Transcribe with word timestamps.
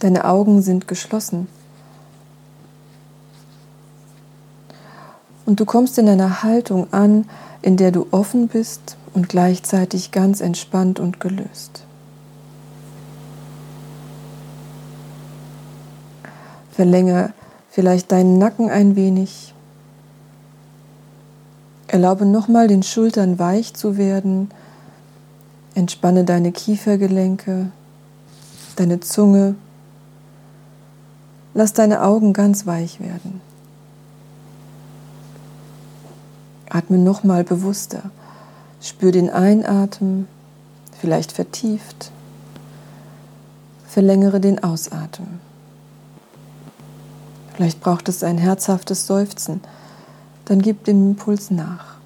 Deine 0.00 0.24
Augen 0.24 0.62
sind 0.62 0.88
geschlossen. 0.88 1.46
Und 5.44 5.60
du 5.60 5.66
kommst 5.66 5.98
in 5.98 6.08
einer 6.08 6.42
Haltung 6.42 6.92
an, 6.92 7.26
in 7.60 7.76
der 7.76 7.92
du 7.92 8.06
offen 8.10 8.48
bist 8.48 8.96
und 9.12 9.28
gleichzeitig 9.28 10.10
ganz 10.10 10.40
entspannt 10.40 11.00
und 11.00 11.20
gelöst. 11.20 11.84
Verlängere 16.70 17.32
vielleicht 17.68 18.10
deinen 18.10 18.38
Nacken 18.38 18.70
ein 18.70 18.96
wenig. 18.96 19.52
Erlaube 21.88 22.24
nochmal 22.24 22.68
den 22.68 22.82
Schultern 22.82 23.38
weich 23.38 23.74
zu 23.74 23.98
werden. 23.98 24.50
Entspanne 25.74 26.24
deine 26.24 26.52
Kiefergelenke, 26.52 27.70
deine 28.76 29.00
Zunge. 29.00 29.56
Lass 31.54 31.72
deine 31.72 32.02
Augen 32.02 32.32
ganz 32.32 32.66
weich 32.66 33.00
werden. 33.00 33.40
Atme 36.68 36.98
nochmal 36.98 37.42
bewusster. 37.42 38.10
Spür 38.80 39.12
den 39.12 39.28
Einatmen, 39.28 40.28
vielleicht 41.00 41.32
vertieft. 41.32 42.12
Verlängere 43.86 44.40
den 44.40 44.62
Ausatmen. 44.62 45.40
Vielleicht 47.54 47.80
braucht 47.80 48.08
es 48.08 48.22
ein 48.22 48.38
herzhaftes 48.38 49.06
Seufzen. 49.06 49.60
Dann 50.44 50.62
gib 50.62 50.84
dem 50.84 51.10
Impuls 51.10 51.50
nach. 51.50 51.96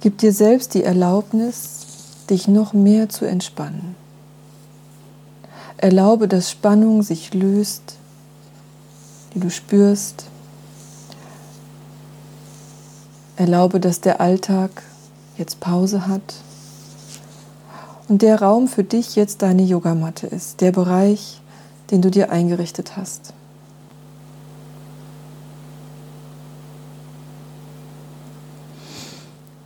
Gib 0.00 0.18
dir 0.18 0.32
selbst 0.32 0.74
die 0.74 0.84
Erlaubnis, 0.84 1.86
dich 2.30 2.46
noch 2.46 2.72
mehr 2.72 3.08
zu 3.08 3.24
entspannen. 3.24 3.96
Erlaube, 5.78 6.26
dass 6.26 6.50
Spannung 6.50 7.02
sich 7.02 7.34
löst, 7.34 7.94
die 9.32 9.38
du 9.38 9.48
spürst. 9.48 10.24
Erlaube, 13.36 13.78
dass 13.78 14.00
der 14.00 14.20
Alltag 14.20 14.82
jetzt 15.36 15.60
Pause 15.60 16.08
hat 16.08 16.34
und 18.08 18.22
der 18.22 18.42
Raum 18.42 18.66
für 18.66 18.82
dich 18.82 19.14
jetzt 19.14 19.42
deine 19.42 19.62
Yogamatte 19.62 20.26
ist, 20.26 20.60
der 20.60 20.72
Bereich, 20.72 21.40
den 21.92 22.02
du 22.02 22.10
dir 22.10 22.32
eingerichtet 22.32 22.96
hast. 22.96 23.32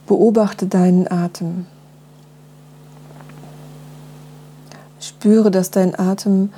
Beobachte 0.06 0.66
deinen 0.66 1.10
Atem. 1.10 1.64
Spüre, 5.03 5.50
dass 5.50 5.72
dein 5.72 5.98
Atem 5.98 6.50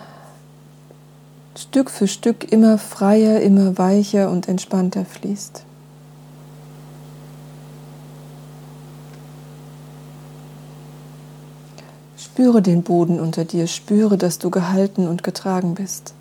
Stück 1.56 1.89
für 1.91 2.06
Stück 2.06 2.53
immer 2.53 2.77
freier, 2.77 3.41
immer 3.41 3.78
weicher 3.78 4.28
und 4.28 4.48
entspannter 4.48 5.06
fließt. 5.06 5.64
Spüre 12.19 12.61
den 12.61 12.83
Boden 12.83 13.19
unter 13.19 13.47
dir, 13.47 13.67
spüre, 13.67 14.19
dass 14.19 14.39
du 14.39 14.50
gehalten 14.50 15.09
und 15.09 15.22
getragen 15.22 15.75
bist. 15.75 16.12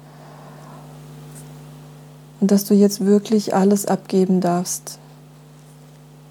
Und 2.39 2.51
dass 2.51 2.63
du 2.63 2.73
jetzt 2.73 3.03
wirklich 3.03 3.53
alles 3.53 3.85
abgeben 3.85 4.39
darfst, 4.39 4.97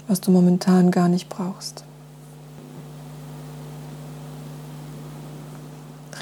was 0.09 0.23
du 0.23 0.31
momentan 0.31 0.91
gar 0.91 1.09
nicht 1.09 1.29
brauchst. 1.29 1.85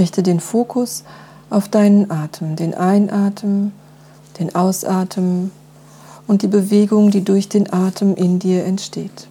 Richte 0.01 0.25
den 0.25 0.41
Fokus 0.41 1.05
auf 1.51 1.69
deinen 1.69 2.11
Atem, 2.11 2.57
den 2.57 2.75
Einatmen, 2.75 3.73
den 4.39 4.55
Ausatmen 4.55 5.53
und 6.27 6.43
die 6.43 6.49
Bewegung, 6.49 7.11
die 7.11 7.23
durch 7.23 7.49
den 7.49 7.73
Atem 7.73 8.17
in 8.17 8.39
dir 8.39 8.65
entsteht. 8.65 9.29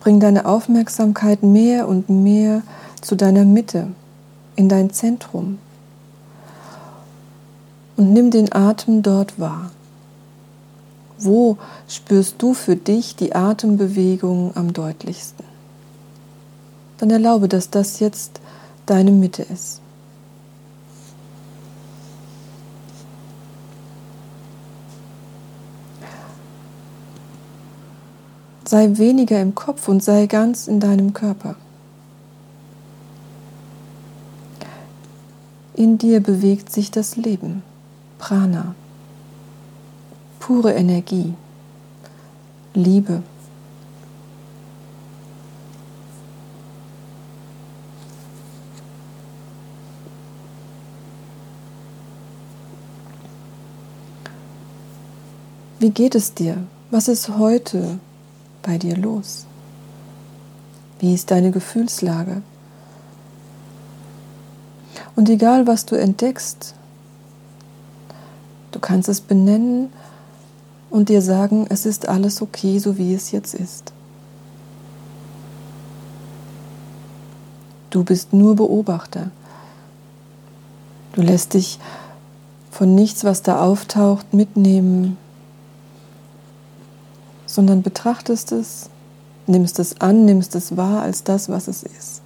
Bring 0.00 0.20
deine 0.20 0.46
Aufmerksamkeit 0.46 1.42
mehr 1.42 1.88
und 1.88 2.10
mehr 2.10 2.62
zu 3.00 3.14
deiner 3.14 3.44
Mitte, 3.44 3.88
in 4.56 4.68
dein 4.68 4.90
Zentrum 4.90 5.58
und 7.98 8.12
nimm 8.12 8.30
den 8.30 8.52
Atem 8.52 9.02
dort 9.02 9.38
wahr. 9.38 9.70
Wo 11.18 11.58
spürst 11.88 12.36
du 12.38 12.54
für 12.54 12.76
dich 12.76 13.16
die 13.16 13.34
Atembewegung 13.34 14.52
am 14.54 14.72
deutlichsten? 14.72 15.44
Dann 16.98 17.10
erlaube, 17.10 17.48
dass 17.48 17.70
das 17.70 18.00
jetzt 18.00 18.40
deine 18.86 19.10
Mitte 19.10 19.42
ist. 19.42 19.80
Sei 28.64 28.98
weniger 28.98 29.40
im 29.40 29.54
Kopf 29.54 29.88
und 29.88 30.04
sei 30.04 30.26
ganz 30.26 30.68
in 30.68 30.78
deinem 30.78 31.14
Körper. 31.14 31.56
In 35.74 35.96
dir 35.96 36.20
bewegt 36.20 36.70
sich 36.70 36.90
das 36.90 37.16
Leben, 37.16 37.62
Prana, 38.18 38.74
pure 40.38 40.72
Energie, 40.74 41.34
Liebe. 42.74 43.22
Wie 55.80 55.90
geht 55.90 56.14
es 56.16 56.34
dir? 56.34 56.56
Was 56.90 57.06
ist 57.06 57.28
heute 57.28 58.00
bei 58.62 58.78
dir 58.78 58.96
los? 58.96 59.46
Wie 60.98 61.14
ist 61.14 61.30
deine 61.30 61.52
Gefühlslage? 61.52 62.42
Und 65.14 65.28
egal, 65.28 65.66
was 65.66 65.86
du 65.86 65.94
entdeckst, 65.94 66.74
du 68.72 68.80
kannst 68.80 69.08
es 69.08 69.20
benennen 69.20 69.92
und 70.90 71.08
dir 71.08 71.22
sagen, 71.22 71.66
es 71.68 71.86
ist 71.86 72.08
alles 72.08 72.42
okay, 72.42 72.78
so 72.78 72.96
wie 72.96 73.14
es 73.14 73.30
jetzt 73.30 73.54
ist. 73.54 73.92
Du 77.90 78.04
bist 78.04 78.32
nur 78.32 78.56
Beobachter. 78.56 79.30
Du 81.12 81.22
lässt 81.22 81.54
dich 81.54 81.78
von 82.70 82.94
nichts, 82.94 83.24
was 83.24 83.42
da 83.42 83.60
auftaucht, 83.60 84.34
mitnehmen, 84.34 85.16
sondern 87.46 87.82
betrachtest 87.82 88.52
es, 88.52 88.90
nimmst 89.46 89.78
es 89.78 90.00
an, 90.00 90.26
nimmst 90.26 90.54
es 90.54 90.76
wahr 90.76 91.02
als 91.02 91.24
das, 91.24 91.48
was 91.48 91.66
es 91.66 91.82
ist. 91.82 92.22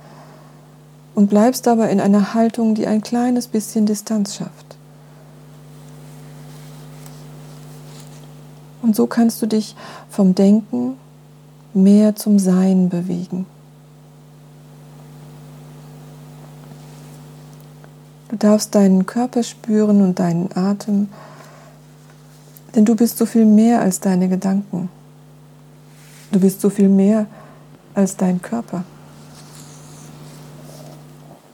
Und 1.14 1.30
bleibst 1.30 1.68
aber 1.68 1.88
in 1.90 2.00
einer 2.00 2.34
Haltung, 2.34 2.74
die 2.74 2.86
ein 2.86 3.02
kleines 3.02 3.46
bisschen 3.46 3.86
Distanz 3.86 4.34
schafft. 4.34 4.61
Und 8.82 8.96
so 8.96 9.06
kannst 9.06 9.40
du 9.40 9.46
dich 9.46 9.76
vom 10.10 10.34
Denken 10.34 10.96
mehr 11.72 12.16
zum 12.16 12.38
Sein 12.38 12.88
bewegen. 12.88 13.46
Du 18.28 18.36
darfst 18.36 18.74
deinen 18.74 19.06
Körper 19.06 19.42
spüren 19.42 20.02
und 20.02 20.18
deinen 20.18 20.50
Atem, 20.54 21.08
denn 22.74 22.84
du 22.84 22.96
bist 22.96 23.18
so 23.18 23.26
viel 23.26 23.44
mehr 23.44 23.80
als 23.80 24.00
deine 24.00 24.28
Gedanken. 24.28 24.88
Du 26.32 26.40
bist 26.40 26.60
so 26.60 26.70
viel 26.70 26.88
mehr 26.88 27.26
als 27.94 28.16
dein 28.16 28.40
Körper. 28.40 28.84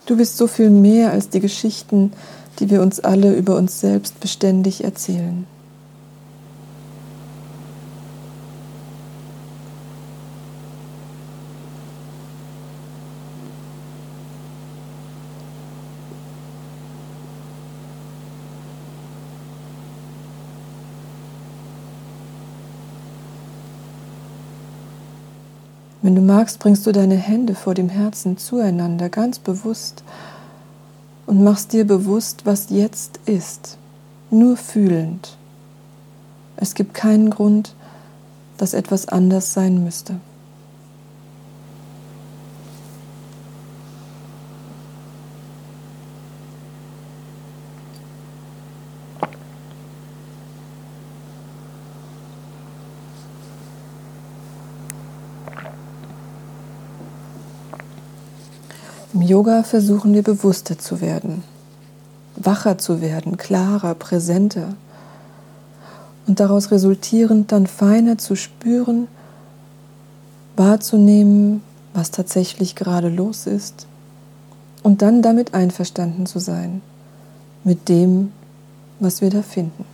Du 0.07 0.17
bist 0.17 0.37
so 0.37 0.47
viel 0.47 0.71
mehr 0.71 1.11
als 1.11 1.29
die 1.29 1.41
Geschichten, 1.41 2.13
die 2.61 2.71
wir 2.71 2.81
uns 2.81 3.01
alle 3.01 3.35
über 3.35 3.57
uns 3.57 3.81
selbst 3.81 4.21
beständig 4.21 4.85
erzählen. 4.85 5.47
Wenn 26.09 26.15
du 26.15 26.23
magst, 26.23 26.59
bringst 26.59 26.87
du 26.87 26.93
deine 26.93 27.17
Hände 27.17 27.55
vor 27.55 27.75
dem 27.75 27.91
Herzen 27.91 28.39
zueinander, 28.39 29.11
ganz 29.11 29.39
bewusst, 29.39 30.03
und 31.27 31.45
machst 31.45 31.75
dir 31.75 31.87
bewusst, 31.87 32.47
was 32.47 32.71
jetzt 32.71 33.21
ist, 33.27 33.77
nur 34.31 34.57
fühlend, 34.57 35.37
Es 36.57 36.73
gibt 36.73 36.95
keinen 36.95 37.29
Grund, 37.29 37.75
dass 38.57 38.73
etwas 38.73 39.07
anders 39.07 39.53
sein 39.53 39.85
müsste. 39.85 40.15
Yoga 59.29 59.63
versuchen 59.63 60.15
wir 60.15 60.23
bewusster 60.23 60.79
zu 60.79 61.03
werden, 61.03 61.45
wacher 62.35 62.79
zu 62.79 63.03
werden, 63.03 63.37
klarer, 63.37 63.95
präsenter 63.95 64.75
und 66.27 66.41
daraus 66.41 66.71
resultierend 66.71 67.53
dann 67.53 67.67
feiner 67.67 68.17
zu 68.17 68.37
spüren, 68.37 69.07
wahrzunehmen, 70.57 71.63
was 71.93 72.11
tatsächlich 72.11 72.75
gerade 72.75 73.11
los 73.11 73.47
ist 73.47 73.87
und 74.83 75.03
dann 75.03 75.21
damit 75.21 75.53
einverstanden 75.53 76.25
zu 76.25 76.39
sein, 76.39 76.81
mit 77.65 77.91
dem, 77.91 78.33
was 78.99 79.21
wir 79.21 79.29
da 79.29 79.43
finden. 79.43 79.85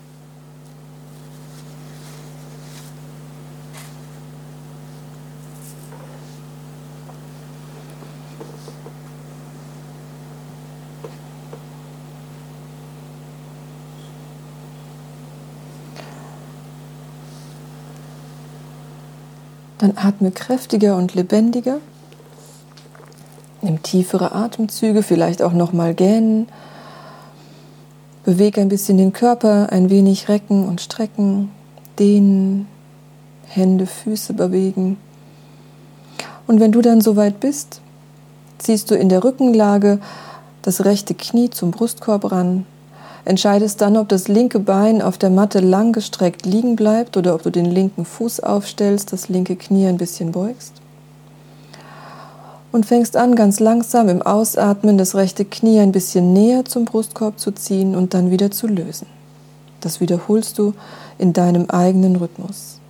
Dann 19.85 19.99
atme 19.99 20.31
kräftiger 20.31 20.97
und 20.97 21.15
lebendiger. 21.15 21.77
Nimm 23.61 23.83
tiefere 23.83 24.35
Atemzüge, 24.35 25.03
vielleicht 25.03 25.43
auch 25.43 25.53
nochmal 25.53 25.93
gähnen. 25.93 26.49
Bewege 28.25 28.63
ein 28.63 28.71
bisschen 28.71 28.97
den 28.97 29.13
Körper, 29.13 29.71
ein 29.73 29.91
wenig 29.91 30.31
recken 30.31 30.67
und 30.67 30.81
strecken, 30.81 31.51
dehnen, 31.99 32.67
Hände, 33.47 33.85
Füße 33.85 34.33
bewegen. 34.33 34.97
Und 36.47 36.61
wenn 36.61 36.73
du 36.73 36.81
dann 36.81 37.03
soweit 37.03 37.39
bist, 37.39 37.83
ziehst 38.57 38.91
du 38.91 38.95
in 38.95 39.11
der 39.11 39.23
Rückenlage 39.23 39.99
das 40.63 40.87
rechte 40.87 41.13
Knie 41.13 41.51
zum 41.51 41.73
Brustkorb 41.73 42.33
ran, 42.33 42.65
entscheidest 43.25 43.81
dann, 43.81 43.97
ob 43.97 44.09
das 44.09 44.29
linke 44.29 44.59
Bein 44.59 45.01
auf 45.01 45.19
der 45.19 45.31
Matte 45.31 45.61
langgestreckt 45.61 46.45
liegen 46.45 46.77
bleibt 46.77 47.17
oder 47.17 47.35
ob 47.35 47.43
du 47.43 47.51
den 47.51 47.67
linken 47.67 48.05
Fuß 48.05 48.41
aufstellst, 48.41 49.13
das 49.13 49.29
linke 49.29 49.57
Knie 49.57 49.87
ein 49.87 49.97
bisschen 49.97 50.33
beugst. 50.33 50.75
Und 52.73 52.87
fängst 52.87 53.17
an, 53.17 53.37
ganz 53.37 53.61
langsam 53.61 54.09
im 54.09 54.21
Ausatmen 54.21 54.99
das 54.99 55.15
rechte 55.15 55.45
Knie 55.45 55.79
ein 55.81 55.93
bisschen 55.93 56.33
näher 56.33 56.65
zum 56.65 56.85
Brustkorb 56.85 57.39
zu 57.39 57.53
ziehen 57.53 57.95
und 57.95 58.15
dann 58.15 58.31
wieder 58.31 58.51
zu 58.51 58.67
lösen. 58.67 59.07
Das 59.81 60.01
wiederholst 60.01 60.59
du 60.59 60.75
in 61.19 61.33
deinem 61.33 61.71
eigenen 61.71 62.17
Rhythmus. 62.17 62.81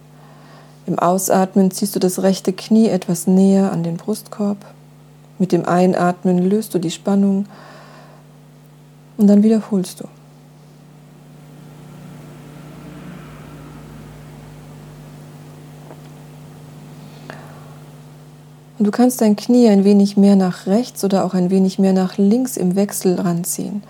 Im 0.87 0.99
Ausatmen 0.99 1.71
ziehst 1.71 1.95
du 1.95 2.01
das 2.01 2.23
rechte 2.23 2.53
Knie 2.53 2.89
etwas 2.89 3.27
näher 3.27 3.73
an 3.73 3.83
den 3.83 3.97
Brustkorb. 3.97 4.59
Mit 5.39 5.53
dem 5.53 5.65
Einatmen 5.67 6.39
löst 6.49 6.75
du 6.75 6.79
die 6.79 6.91
Spannung 6.91 7.47
und 9.17 9.27
dann 9.27 9.43
wiederholst 9.43 10.01
du. 10.01 10.05
Und 18.79 18.87
du 18.87 18.91
kannst 18.91 19.21
dein 19.21 19.37
Knie 19.37 19.69
ein 19.69 19.85
wenig 19.85 20.17
mehr 20.17 20.35
nach 20.35 20.67
rechts 20.67 21.05
oder 21.05 21.25
auch 21.25 21.35
ein 21.35 21.51
wenig 21.51 21.79
mehr 21.79 21.93
nach 21.93 22.19
links 22.19 22.57
im 22.57 22.75
Wechsel 22.75 23.21
ranziehen. 23.21 23.83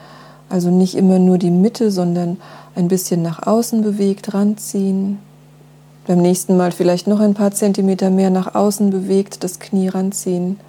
Also 0.51 0.71
nicht 0.71 0.95
immer 0.95 1.19
nur 1.19 1.39
die 1.39 1.51
Mitte, 1.51 1.91
sondern 1.91 2.37
ein 2.75 2.89
bisschen 2.89 3.23
nach 3.23 3.47
außen 3.47 3.83
bewegt 3.83 4.35
ranziehen. 4.35 5.19
Beim 6.07 6.21
nächsten 6.21 6.57
Mal 6.57 6.73
vielleicht 6.73 7.07
noch 7.07 7.21
ein 7.21 7.33
paar 7.33 7.53
Zentimeter 7.53 8.11
mehr 8.11 8.29
nach 8.29 8.55
außen 8.55 8.91
bewegt, 8.91 9.43
das 9.43 9.59
Knie 9.59 9.89
ranziehen. 9.89 10.61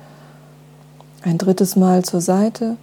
Ein 1.24 1.38
drittes 1.38 1.76
Mal 1.76 2.06
zur 2.06 2.22
Seite 2.22 2.78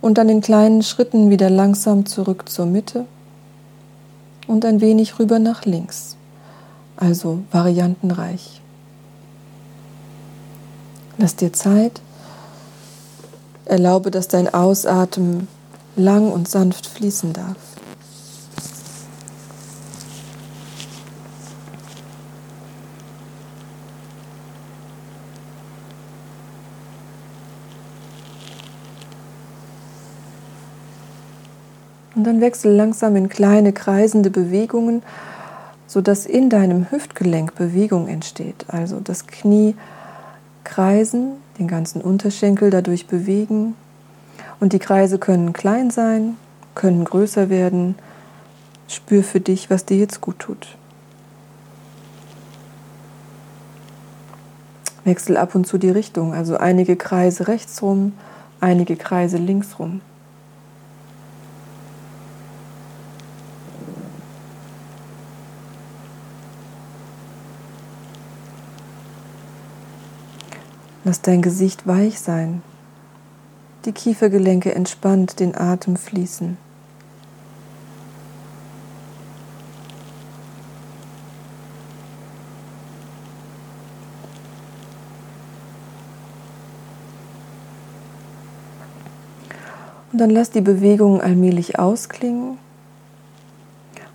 und 0.00 0.18
dann 0.18 0.28
in 0.28 0.40
kleinen 0.40 0.82
Schritten 0.82 1.30
wieder 1.30 1.50
langsam 1.50 2.06
zurück 2.06 2.48
zur 2.48 2.66
Mitte 2.66 3.06
und 4.46 4.64
ein 4.64 4.80
wenig 4.80 5.18
rüber 5.18 5.40
nach 5.40 5.64
links. 5.64 6.16
Also 6.96 7.40
variantenreich. 7.50 8.60
Lass 11.16 11.36
dir 11.36 11.52
Zeit. 11.52 12.00
Erlaube, 13.64 14.10
dass 14.10 14.28
dein 14.28 14.52
Ausatmen 14.52 15.48
lang 15.96 16.30
und 16.30 16.48
sanft 16.48 16.86
fließen 16.86 17.32
darf. 17.32 17.56
Und 32.14 32.24
dann 32.24 32.40
wechsel 32.40 32.72
langsam 32.72 33.16
in 33.16 33.28
kleine 33.28 33.72
kreisende 33.72 34.30
Bewegungen, 34.30 35.02
sodass 35.86 36.26
in 36.26 36.48
deinem 36.48 36.90
Hüftgelenk 36.90 37.54
Bewegung 37.54 38.08
entsteht. 38.08 38.66
Also 38.68 39.00
das 39.00 39.26
Knie 39.26 39.74
kreisen, 40.64 41.32
den 41.58 41.68
ganzen 41.68 42.00
Unterschenkel 42.00 42.70
dadurch 42.70 43.06
bewegen. 43.06 43.74
Und 44.60 44.72
die 44.72 44.78
Kreise 44.78 45.18
können 45.18 45.52
klein 45.52 45.90
sein, 45.90 46.36
können 46.74 47.04
größer 47.04 47.50
werden. 47.50 47.94
Spür 48.88 49.22
für 49.22 49.40
dich, 49.40 49.70
was 49.70 49.84
dir 49.84 49.96
jetzt 49.96 50.20
gut 50.20 50.38
tut. 50.38 50.76
Wechsel 55.04 55.36
ab 55.36 55.54
und 55.54 55.66
zu 55.66 55.78
die 55.78 55.90
Richtung, 55.90 56.32
also 56.32 56.56
einige 56.56 56.96
Kreise 56.96 57.46
rechts 57.46 57.82
rum, 57.82 58.14
einige 58.60 58.96
Kreise 58.96 59.36
links 59.36 59.78
rum. 59.78 60.00
Lass 71.06 71.20
dein 71.20 71.42
Gesicht 71.42 71.86
weich 71.86 72.18
sein, 72.18 72.62
die 73.84 73.92
Kiefergelenke 73.92 74.74
entspannt, 74.74 75.38
den 75.38 75.54
Atem 75.54 75.96
fließen. 75.96 76.56
Und 90.10 90.18
dann 90.18 90.30
lass 90.30 90.50
die 90.50 90.62
Bewegung 90.62 91.20
allmählich 91.20 91.78
ausklingen 91.78 92.56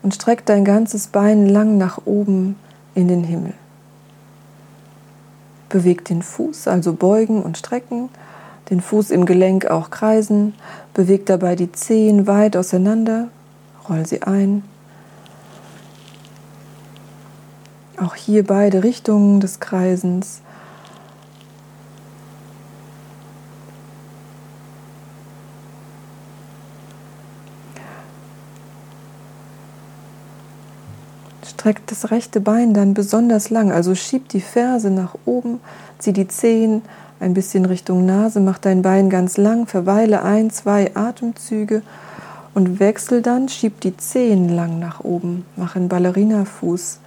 und 0.01 0.15
streck 0.15 0.43
dein 0.48 0.65
ganzes 0.65 1.08
Bein 1.08 1.46
lang 1.46 1.77
nach 1.77 2.00
oben 2.05 2.55
in 2.96 3.08
den 3.08 3.24
Himmel. 3.24 3.53
Bewegt 5.70 6.10
den 6.10 6.22
Fuß, 6.22 6.68
also 6.68 6.94
beugen 6.94 7.44
und 7.44 7.58
strecken, 7.58 8.10
den 8.70 8.82
Fuß 8.82 9.12
im 9.12 9.26
Gelenk 9.26 9.68
auch 9.68 9.90
kreisen, 9.90 10.54
bewegt 10.94 11.30
dabei 11.30 11.56
die 11.56 11.72
Zehen 11.72 12.28
weit 12.28 12.58
auseinander, 12.58 13.30
roll 13.88 14.06
sie 14.06 14.24
ein. 14.24 14.64
Auch 17.98 18.16
hier 18.16 18.46
beide 18.46 18.84
Richtungen 18.84 19.40
des 19.40 19.60
Kreisens. 19.60 20.42
Streckt 31.60 31.92
das 31.92 32.10
rechte 32.10 32.39
Bein 32.39 32.74
dann 32.74 32.94
besonders 32.94 33.50
lang, 33.50 33.70
also 33.70 33.94
schieb 33.94 34.30
die 34.30 34.39
Ferse 34.39 34.89
nach 34.89 35.16
oben, 35.25 35.60
zieh 35.98 36.13
die 36.13 36.30
Zehen 36.30 36.84
ein 37.20 37.34
bisschen 37.34 37.66
Richtung 37.66 38.06
Nase, 38.06 38.39
mach 38.39 38.60
dein 38.60 38.82
Bein 38.82 39.10
ganz 39.10 39.36
lang, 39.36 39.68
verweile 39.68 40.24
ein, 40.24 40.51
zwei 40.51 40.96
Atemzüge 40.96 41.82
und 42.54 42.80
wechsel 42.80 43.22
dann, 43.22 43.50
schieb 43.50 43.82
die 43.82 43.98
Zehen 43.98 44.48
lang 44.48 44.80
nach 44.80 45.04
oben, 45.04 45.46
mach 45.58 45.75
einen 45.75 45.89
Ballerinafuß, 45.89 47.00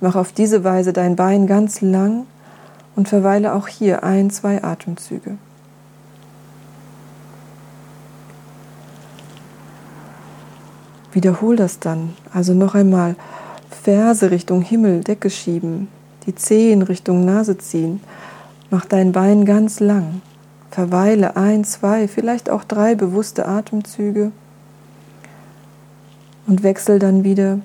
mach 0.00 0.16
auf 0.16 0.32
diese 0.32 0.64
Weise 0.64 0.92
dein 0.92 1.14
Bein 1.14 1.46
ganz 1.46 1.80
lang 1.80 2.26
und 2.96 3.08
verweile 3.08 3.54
auch 3.54 3.68
hier 3.68 4.02
ein, 4.02 4.28
zwei 4.30 4.64
Atemzüge. 4.64 5.38
Wiederhol 11.12 11.54
das 11.54 11.78
dann, 11.78 12.16
also 12.32 12.54
noch 12.54 12.74
einmal 12.74 13.14
Ferse 13.84 14.30
Richtung 14.30 14.62
Himmel, 14.62 15.04
Decke 15.04 15.28
schieben, 15.28 15.88
die 16.24 16.34
Zehen 16.34 16.80
Richtung 16.80 17.26
Nase 17.26 17.58
ziehen. 17.58 18.00
Mach 18.70 18.86
dein 18.86 19.12
Bein 19.12 19.44
ganz 19.44 19.78
lang. 19.78 20.22
Verweile 20.70 21.36
ein, 21.36 21.64
zwei, 21.64 22.08
vielleicht 22.08 22.48
auch 22.48 22.64
drei 22.64 22.94
bewusste 22.94 23.46
Atemzüge 23.46 24.32
und 26.46 26.62
wechsel 26.62 26.98
dann 26.98 27.24
wieder 27.24 27.58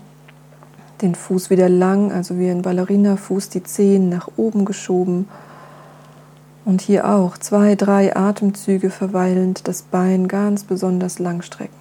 den 1.02 1.16
Fuß 1.16 1.52
wieder 1.52 1.70
lang, 1.70 2.12
also 2.12 2.38
wie 2.38 2.50
ein 2.50 2.64
Ballerina-Fuß, 2.64 3.48
die 3.48 3.64
Zehen 3.64 4.10
nach 4.10 4.28
oben 4.36 4.66
geschoben. 4.66 5.30
Und 6.66 6.82
hier 6.82 7.08
auch 7.08 7.38
zwei, 7.38 7.76
drei 7.76 8.14
Atemzüge 8.14 8.90
verweilend, 8.90 9.70
das 9.70 9.84
Bein 9.84 10.28
ganz 10.28 10.66
besonders 10.66 11.18
lang 11.18 11.42
strecken. 11.44 11.79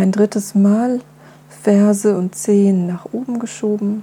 Ein 0.00 0.12
drittes 0.12 0.54
Mal 0.54 1.00
Ferse 1.50 2.16
und 2.16 2.34
Zehen 2.34 2.86
nach 2.86 3.04
oben 3.12 3.38
geschoben. 3.38 4.02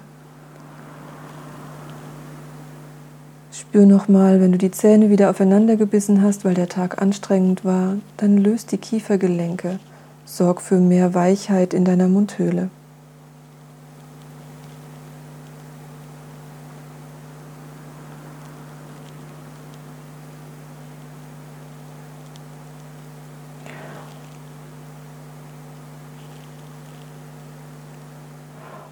Spür 3.52 3.88
nochmal, 3.88 4.40
wenn 4.40 4.52
du 4.52 4.60
die 4.60 4.70
Zähne 4.70 5.10
wieder 5.10 5.32
aufeinander 5.32 5.76
gebissen 5.76 6.22
hast, 6.22 6.46
weil 6.46 6.54
der 6.54 6.70
Tag 6.70 7.02
anstrengend 7.02 7.66
war, 7.66 7.96
dann 8.18 8.38
löst 8.38 8.72
die 8.74 8.78
Kiefergelenke. 8.78 9.80
Sorg 10.24 10.62
für 10.62 10.78
mehr 10.78 11.16
Weichheit 11.16 11.74
in 11.74 11.84
deiner 11.84 12.08
Mundhöhle. 12.08 12.70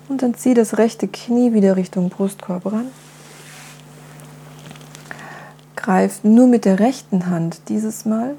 Und 0.07 0.21
dann 0.21 0.35
zieh 0.35 0.53
das 0.53 0.77
rechte 0.77 1.07
Knie 1.07 1.53
wieder 1.53 1.75
Richtung 1.75 2.09
Brustkorb 2.09 2.65
ran. 2.71 2.87
Greif 5.75 6.23
nur 6.23 6.47
mit 6.47 6.65
der 6.65 6.79
rechten 6.79 7.27
Hand 7.27 7.69
dieses 7.69 8.05
Mal. 8.05 8.35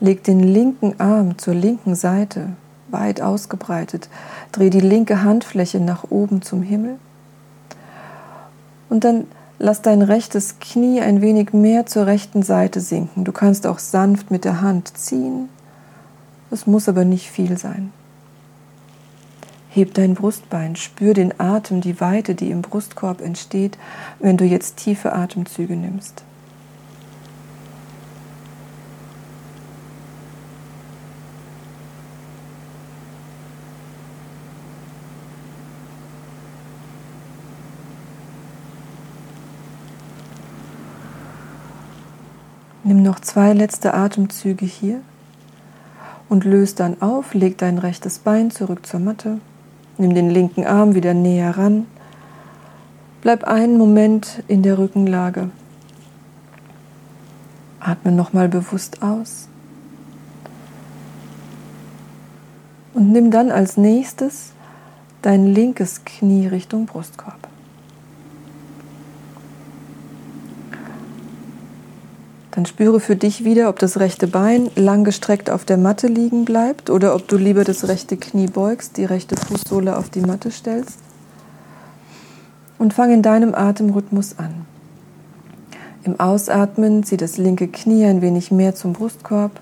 Leg 0.00 0.22
den 0.24 0.40
linken 0.40 0.98
Arm 1.00 1.38
zur 1.38 1.54
linken 1.54 1.94
Seite, 1.94 2.50
weit 2.88 3.20
ausgebreitet. 3.20 4.08
Dreh 4.52 4.70
die 4.70 4.80
linke 4.80 5.22
Handfläche 5.22 5.80
nach 5.80 6.04
oben 6.10 6.42
zum 6.42 6.62
Himmel. 6.62 6.98
Und 8.88 9.04
dann 9.04 9.26
lass 9.58 9.82
dein 9.82 10.02
rechtes 10.02 10.60
Knie 10.60 11.00
ein 11.00 11.20
wenig 11.20 11.52
mehr 11.52 11.86
zur 11.86 12.06
rechten 12.06 12.42
Seite 12.42 12.80
sinken. 12.80 13.24
Du 13.24 13.32
kannst 13.32 13.66
auch 13.66 13.78
sanft 13.78 14.30
mit 14.30 14.44
der 14.44 14.60
Hand 14.60 14.96
ziehen. 14.96 15.48
Es 16.50 16.66
muss 16.66 16.88
aber 16.88 17.04
nicht 17.04 17.30
viel 17.30 17.58
sein. 17.58 17.92
Heb 19.70 19.94
dein 19.94 20.14
Brustbein, 20.14 20.76
spür 20.76 21.14
den 21.14 21.38
Atem, 21.38 21.80
die 21.80 22.00
Weite, 22.00 22.34
die 22.34 22.50
im 22.50 22.62
Brustkorb 22.62 23.20
entsteht, 23.20 23.78
wenn 24.18 24.36
du 24.36 24.44
jetzt 24.44 24.78
tiefe 24.78 25.12
Atemzüge 25.12 25.76
nimmst. 25.76 26.24
Nimm 42.84 43.02
noch 43.02 43.20
zwei 43.20 43.52
letzte 43.52 43.92
Atemzüge 43.92 44.64
hier 44.64 45.02
und 46.30 46.44
löst 46.44 46.80
dann 46.80 47.02
auf, 47.02 47.34
leg 47.34 47.58
dein 47.58 47.76
rechtes 47.76 48.18
Bein 48.18 48.50
zurück 48.50 48.86
zur 48.86 49.00
Matte. 49.00 49.40
Nimm 49.98 50.14
den 50.14 50.30
linken 50.30 50.64
Arm 50.64 50.94
wieder 50.94 51.12
näher 51.12 51.56
ran. 51.58 51.86
Bleib 53.20 53.44
einen 53.44 53.76
Moment 53.78 54.44
in 54.46 54.62
der 54.62 54.78
Rückenlage. 54.78 55.50
Atme 57.80 58.12
nochmal 58.12 58.48
bewusst 58.48 59.02
aus. 59.02 59.48
Und 62.94 63.10
nimm 63.10 63.30
dann 63.30 63.50
als 63.50 63.76
nächstes 63.76 64.52
dein 65.22 65.46
linkes 65.46 66.04
Knie 66.04 66.46
Richtung 66.46 66.86
Brustkorb. 66.86 67.47
Dann 72.58 72.66
spüre 72.66 72.98
für 72.98 73.14
dich 73.14 73.44
wieder, 73.44 73.68
ob 73.68 73.78
das 73.78 74.00
rechte 74.00 74.26
Bein 74.26 74.68
langgestreckt 74.74 75.48
auf 75.48 75.64
der 75.64 75.76
Matte 75.76 76.08
liegen 76.08 76.44
bleibt 76.44 76.90
oder 76.90 77.14
ob 77.14 77.28
du 77.28 77.36
lieber 77.36 77.62
das 77.62 77.86
rechte 77.86 78.16
Knie 78.16 78.48
beugst, 78.48 78.96
die 78.96 79.04
rechte 79.04 79.36
Fußsohle 79.36 79.96
auf 79.96 80.10
die 80.10 80.22
Matte 80.22 80.50
stellst. 80.50 80.98
Und 82.76 82.94
fang 82.94 83.12
in 83.12 83.22
deinem 83.22 83.54
Atemrhythmus 83.54 84.40
an. 84.40 84.66
Im 86.02 86.18
Ausatmen 86.18 87.04
zieh 87.04 87.16
das 87.16 87.38
linke 87.38 87.68
Knie 87.68 88.04
ein 88.06 88.22
wenig 88.22 88.50
mehr 88.50 88.74
zum 88.74 88.92
Brustkorb. 88.92 89.52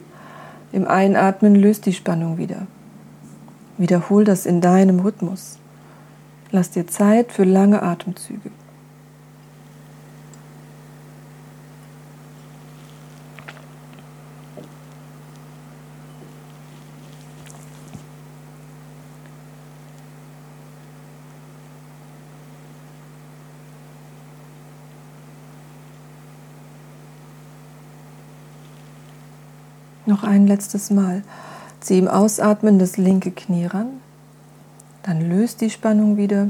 Im 0.72 0.88
Einatmen 0.88 1.54
löst 1.54 1.84
die 1.84 1.92
Spannung 1.92 2.38
wieder. 2.38 2.66
Wiederhol 3.76 4.24
das 4.24 4.46
in 4.46 4.62
deinem 4.62 5.00
Rhythmus. 5.00 5.58
Lass 6.50 6.70
dir 6.70 6.86
Zeit 6.86 7.30
für 7.30 7.44
lange 7.44 7.82
Atemzüge. 7.82 8.50
Noch 30.06 30.22
ein 30.22 30.46
letztes 30.46 30.90
Mal. 30.90 31.22
Zieh 31.80 31.98
im 31.98 32.06
Ausatmen 32.06 32.78
das 32.78 32.96
linke 32.96 33.32
Knie 33.32 33.66
ran. 33.66 33.88
Dann 35.02 35.28
löst 35.28 35.60
die 35.60 35.70
Spannung 35.70 36.16
wieder. 36.16 36.48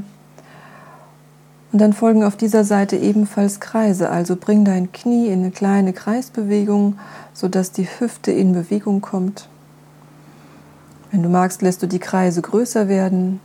Und 1.71 1.79
dann 1.79 1.93
folgen 1.93 2.23
auf 2.23 2.37
dieser 2.37 2.63
Seite 2.63 2.95
ebenfalls 2.95 3.59
Kreise. 3.59 4.09
Also 4.09 4.35
bring 4.35 4.63
dein 4.63 4.91
Knie 4.91 5.27
in 5.27 5.39
eine 5.39 5.51
kleine 5.51 5.91
Kreisbewegung, 5.91 6.99
sodass 7.33 7.71
die 7.71 7.87
Hüfte 7.87 8.31
in 8.31 8.53
Bewegung 8.53 9.01
kommt. 9.01 9.49
Wenn 11.11 11.23
du 11.23 11.29
magst, 11.29 11.61
lässt 11.63 11.81
du 11.81 11.87
die 11.87 11.99
Kreise 11.99 12.41
größer 12.41 12.87
werden. 12.87 13.39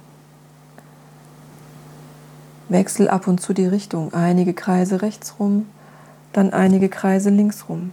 Wechsel 2.68 3.08
ab 3.08 3.26
und 3.28 3.40
zu 3.40 3.54
die 3.54 3.66
Richtung. 3.66 4.12
Einige 4.12 4.52
Kreise 4.52 5.00
rechts 5.00 5.34
rum, 5.38 5.66
dann 6.32 6.52
einige 6.52 6.88
Kreise 6.88 7.30
links 7.30 7.68
rum. 7.68 7.92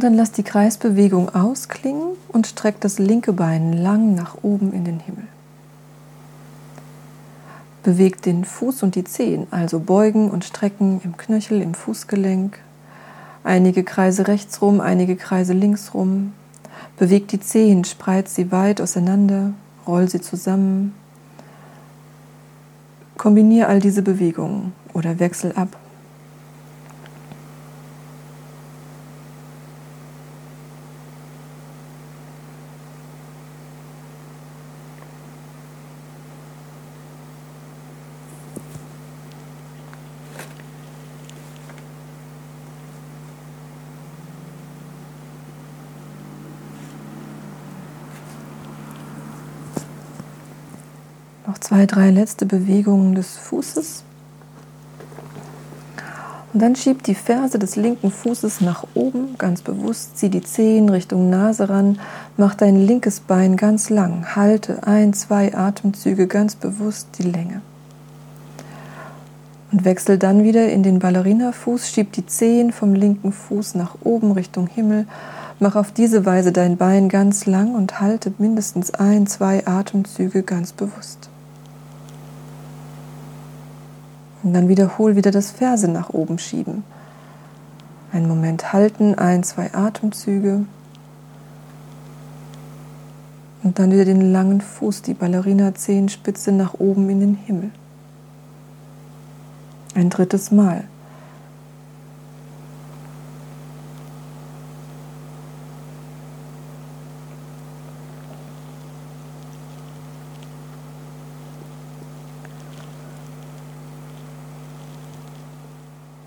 Und 0.00 0.04
dann 0.04 0.14
lass 0.14 0.32
die 0.32 0.44
Kreisbewegung 0.44 1.34
ausklingen 1.34 2.16
und 2.28 2.46
streck 2.46 2.80
das 2.80 2.98
linke 2.98 3.34
Bein 3.34 3.74
lang 3.74 4.14
nach 4.14 4.38
oben 4.40 4.72
in 4.72 4.86
den 4.86 4.98
Himmel. 4.98 5.24
Bewegt 7.82 8.24
den 8.24 8.46
Fuß 8.46 8.82
und 8.82 8.94
die 8.94 9.04
Zehen, 9.04 9.46
also 9.50 9.78
beugen 9.78 10.30
und 10.30 10.46
strecken 10.46 11.02
im 11.04 11.18
Knöchel, 11.18 11.60
im 11.60 11.74
Fußgelenk. 11.74 12.58
Einige 13.44 13.84
Kreise 13.84 14.26
rechts 14.26 14.62
rum, 14.62 14.80
einige 14.80 15.16
Kreise 15.16 15.52
links 15.52 15.92
rum. 15.92 16.32
Bewegt 16.96 17.32
die 17.32 17.40
Zehen, 17.40 17.84
spreiz 17.84 18.34
sie 18.34 18.50
weit 18.50 18.80
auseinander, 18.80 19.52
roll 19.86 20.08
sie 20.08 20.22
zusammen. 20.22 20.94
Kombiniere 23.18 23.68
all 23.68 23.80
diese 23.80 24.00
Bewegungen 24.00 24.72
oder 24.94 25.18
wechsel 25.18 25.52
ab. 25.52 25.76
Noch 51.50 51.58
zwei, 51.70 51.86
drei 51.86 52.10
letzte 52.10 52.46
Bewegungen 52.46 53.14
des 53.14 53.36
Fußes. 53.36 54.02
Und 56.52 56.60
dann 56.60 56.74
schieb 56.74 57.04
die 57.04 57.14
Ferse 57.14 57.60
des 57.60 57.76
linken 57.76 58.10
Fußes 58.10 58.60
nach 58.60 58.84
oben, 58.94 59.38
ganz 59.38 59.62
bewusst, 59.62 60.18
zieh 60.18 60.30
die 60.30 60.42
Zehen 60.42 60.88
Richtung 60.88 61.30
Nase 61.30 61.68
ran, 61.68 62.00
mach 62.36 62.56
dein 62.56 62.74
linkes 62.74 63.20
Bein 63.20 63.56
ganz 63.56 63.88
lang, 63.88 64.34
halte 64.34 64.84
ein, 64.84 65.12
zwei 65.12 65.54
Atemzüge 65.54 66.26
ganz 66.26 66.56
bewusst 66.56 67.06
die 67.18 67.30
Länge. 67.30 67.62
Und 69.70 69.84
wechsel 69.84 70.18
dann 70.18 70.42
wieder 70.42 70.68
in 70.70 70.82
den 70.82 70.98
Ballerina-Fuß, 70.98 71.88
schieb 71.88 72.10
die 72.14 72.26
Zehen 72.26 72.72
vom 72.72 72.94
linken 72.94 73.30
Fuß 73.30 73.76
nach 73.76 73.94
oben 74.02 74.32
Richtung 74.32 74.66
Himmel, 74.66 75.06
mach 75.60 75.76
auf 75.76 75.92
diese 75.92 76.26
Weise 76.26 76.50
dein 76.50 76.78
Bein 76.78 77.08
ganz 77.08 77.46
lang 77.46 77.76
und 77.76 78.00
halte 78.00 78.32
mindestens 78.38 78.92
ein, 78.92 79.28
zwei 79.28 79.64
Atemzüge 79.68 80.42
ganz 80.42 80.72
bewusst. 80.72 81.29
Und 84.42 84.54
dann 84.54 84.68
wiederhol 84.68 85.16
wieder 85.16 85.30
das 85.30 85.50
Ferse 85.50 85.88
nach 85.88 86.10
oben 86.10 86.38
schieben. 86.38 86.84
Einen 88.12 88.28
Moment 88.28 88.72
halten, 88.72 89.14
ein, 89.14 89.42
zwei 89.42 89.72
Atemzüge. 89.74 90.64
Und 93.62 93.78
dann 93.78 93.92
wieder 93.92 94.06
den 94.06 94.32
langen 94.32 94.60
Fuß, 94.60 95.02
die 95.02 95.14
Ballerina-Zehenspitze 95.14 96.52
nach 96.52 96.74
oben 96.74 97.10
in 97.10 97.20
den 97.20 97.34
Himmel. 97.34 97.70
Ein 99.94 100.08
drittes 100.08 100.50
Mal. 100.50 100.84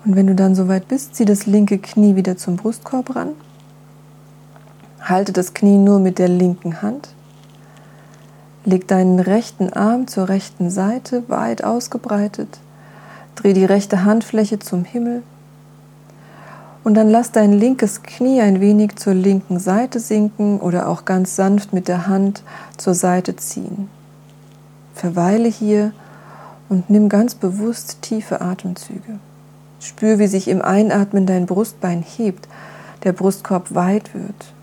Und 0.04 0.16
wenn 0.16 0.26
du 0.26 0.34
dann 0.34 0.54
soweit 0.54 0.88
bist, 0.88 1.14
zieh 1.14 1.24
das 1.24 1.46
linke 1.46 1.78
Knie 1.78 2.14
wieder 2.14 2.36
zum 2.36 2.56
Brustkorb 2.56 3.16
ran. 3.16 3.30
Halte 5.00 5.32
das 5.32 5.54
Knie 5.54 5.78
nur 5.78 5.98
mit 5.98 6.18
der 6.18 6.28
linken 6.28 6.82
Hand. 6.82 7.08
Leg 8.66 8.86
deinen 8.88 9.20
rechten 9.20 9.72
Arm 9.72 10.06
zur 10.06 10.28
rechten 10.28 10.70
Seite, 10.70 11.22
weit 11.28 11.64
ausgebreitet. 11.64 12.48
Dreh 13.34 13.52
die 13.52 13.64
rechte 13.64 14.04
Handfläche 14.04 14.58
zum 14.58 14.84
Himmel. 14.84 15.22
Und 16.82 16.94
dann 16.94 17.08
lass 17.08 17.32
dein 17.32 17.52
linkes 17.52 18.02
Knie 18.02 18.42
ein 18.42 18.60
wenig 18.60 18.96
zur 18.96 19.14
linken 19.14 19.58
Seite 19.58 20.00
sinken 20.00 20.60
oder 20.60 20.88
auch 20.88 21.06
ganz 21.06 21.34
sanft 21.34 21.72
mit 21.72 21.88
der 21.88 22.06
Hand 22.06 22.42
zur 22.76 22.94
Seite 22.94 23.36
ziehen. 23.36 23.88
Verweile 24.94 25.48
hier 25.48 25.92
und 26.68 26.90
nimm 26.90 27.08
ganz 27.08 27.34
bewusst 27.34 28.02
tiefe 28.02 28.42
Atemzüge. 28.42 29.18
Spür, 29.84 30.18
wie 30.18 30.26
sich 30.28 30.48
im 30.48 30.62
Einatmen 30.62 31.26
dein 31.26 31.44
Brustbein 31.44 32.02
hebt, 32.02 32.48
der 33.02 33.12
Brustkorb 33.12 33.74
weit 33.74 34.14
wird. 34.14 34.54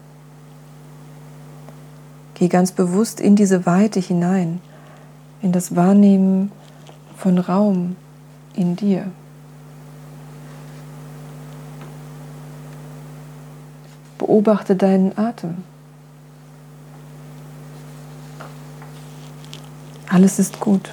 Geh 2.33 2.47
ganz 2.47 2.71
bewusst 2.71 3.19
in 3.19 3.35
diese 3.35 3.67
Weite 3.67 3.99
hinein, 3.99 4.61
in 5.43 5.51
das 5.51 5.75
Wahrnehmen 5.75 6.51
von 7.17 7.37
Raum 7.37 7.95
in 8.55 8.75
dir. 8.75 9.11
Beobachte 14.17 14.75
deinen 14.75 15.15
Atem. 15.19 15.63
Alles 20.09 20.39
ist 20.39 20.59
gut, 20.59 20.89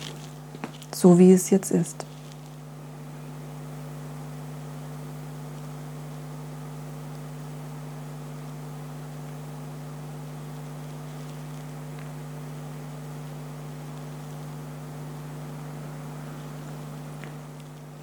so 0.94 1.18
wie 1.18 1.32
es 1.32 1.48
jetzt 1.48 1.70
ist. 1.70 2.07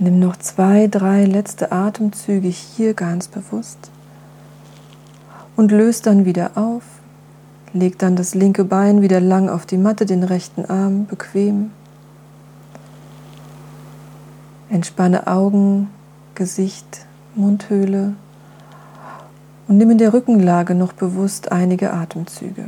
Nimm 0.05 0.19
noch 0.19 0.35
zwei, 0.35 0.85
drei 0.85 1.25
letzte 1.25 1.71
Atemzüge 1.71 2.47
hier 2.47 2.93
ganz 2.93 3.27
bewusst 3.27 3.89
und 5.55 5.71
löst 5.71 6.05
dann 6.05 6.25
wieder 6.25 6.51
auf. 6.53 6.83
Leg 7.73 7.97
dann 7.97 8.15
das 8.15 8.35
linke 8.35 8.65
Bein 8.65 9.01
wieder 9.01 9.19
lang 9.19 9.49
auf 9.49 9.65
die 9.65 9.79
Matte, 9.79 10.05
den 10.05 10.21
rechten 10.21 10.63
Arm 10.63 11.07
bequem. 11.07 11.71
Entspanne 14.69 15.25
Augen, 15.25 15.89
Gesicht, 16.35 17.07
Mundhöhle 17.33 18.13
und 19.67 19.77
nimm 19.77 19.89
in 19.89 19.97
der 19.97 20.13
Rückenlage 20.13 20.75
noch 20.75 20.93
bewusst 20.93 21.51
einige 21.51 21.91
Atemzüge. 21.93 22.65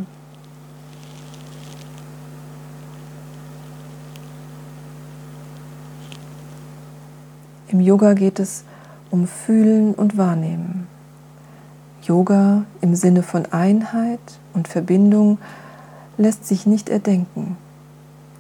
Im 7.70 7.82
Yoga 7.82 8.14
geht 8.14 8.40
es 8.40 8.64
um 9.12 9.28
Fühlen 9.28 9.94
und 9.94 10.18
Wahrnehmen. 10.18 10.88
Yoga 12.02 12.64
im 12.80 12.96
Sinne 12.96 13.24
von 13.24 13.46
Einheit 13.52 14.20
und 14.54 14.70
Verbindung 14.70 15.38
lässt 16.18 16.46
sich 16.46 16.66
nicht 16.66 16.90
erdenken, 16.90 17.58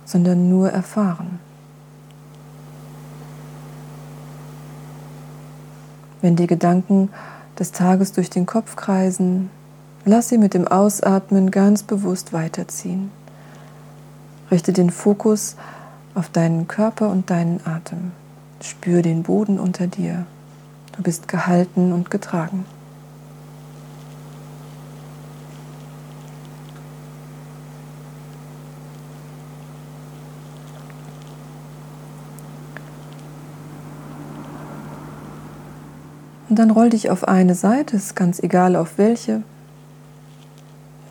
sondern 0.06 0.50
nur 0.50 0.72
erfahren. 0.72 1.40
Wenn 6.22 6.38
die 6.38 6.48
Gedanken 6.48 7.10
des 7.60 7.74
Tages 7.74 8.14
durch 8.14 8.30
den 8.30 8.46
Kopf 8.46 8.76
kreisen, 8.76 9.50
lass 10.06 10.30
sie 10.30 10.38
mit 10.38 10.54
dem 10.54 10.68
Ausatmen 10.68 11.52
ganz 11.52 11.84
bewusst 11.84 12.32
weiterziehen. 12.32 13.12
Richte 14.50 14.72
den 14.72 14.90
Fokus 14.90 15.58
auf 16.16 16.30
deinen 16.30 16.68
Körper 16.68 17.10
und 17.10 17.30
deinen 17.30 17.60
Atem. 17.66 18.14
Spür 18.62 19.02
den 19.02 19.24
Boden 19.24 19.60
unter 19.60 19.88
dir. 19.88 20.26
Du 20.96 21.04
bist 21.04 21.28
gehalten 21.28 21.94
und 21.94 22.10
getragen. 22.10 22.66
Und 36.50 36.58
dann 36.58 36.72
roll 36.72 36.90
dich 36.90 37.10
auf 37.10 37.28
eine 37.28 37.56
Seite, 37.56 37.98
ist 37.98 38.16
ganz 38.16 38.40
egal 38.40 38.76
auf 38.76 38.98
welche. 38.98 39.44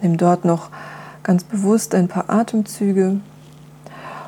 Nimm 0.02 0.16
dort 0.16 0.44
noch 0.44 0.70
ganz 1.22 1.44
bewusst 1.44 1.94
ein 1.94 2.09
paar 2.09 2.30
Atemzüge 2.30 3.20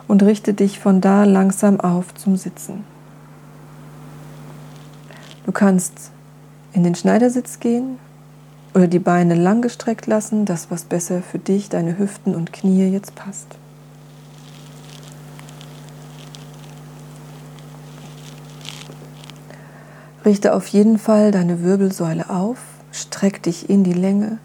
und 0.07 0.23
richte 0.23 0.55
dich 0.55 0.79
von 0.79 1.01
da 1.01 1.25
langsam 1.25 1.81
auf 1.81 2.15
zum 2.15 2.37
Sitzen. 2.37 2.85
Du 5.49 5.53
kannst 5.53 6.11
in 6.75 6.85
den 6.85 6.95
Schneidersitz 6.95 7.59
gehen 7.59 7.99
oder 8.75 8.87
die 8.87 8.99
Beine 8.99 9.35
langgestreckt 9.35 10.07
lassen, 10.07 10.45
das 10.45 10.71
was 10.71 10.85
besser 10.85 11.23
für 11.23 11.39
dich, 11.39 11.71
deine 11.71 11.99
Hüften 11.99 12.35
und 12.35 12.53
Knie 12.53 12.91
jetzt 12.91 13.15
passt. 13.15 13.47
Richte 20.23 20.53
auf 20.53 20.67
jeden 20.67 20.99
Fall 20.99 21.31
deine 21.31 21.63
Wirbelsäule 21.63 22.29
auf, 22.29 22.59
streck 22.93 23.43
dich 23.43 23.71
in 23.71 23.85
die 23.85 23.95
Länge, 23.95 24.37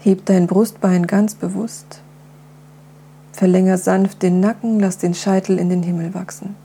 heb 0.00 0.24
dein 0.24 0.46
Brustbein 0.46 1.06
ganz 1.06 1.34
bewusst, 1.34 2.00
verlänger 3.32 3.76
sanft 3.76 4.22
den 4.22 4.40
Nacken, 4.40 4.80
lass 4.80 4.96
den 4.96 5.12
Scheitel 5.12 5.58
in 5.58 5.68
den 5.68 5.82
Himmel 5.82 6.14
wachsen. 6.14 6.63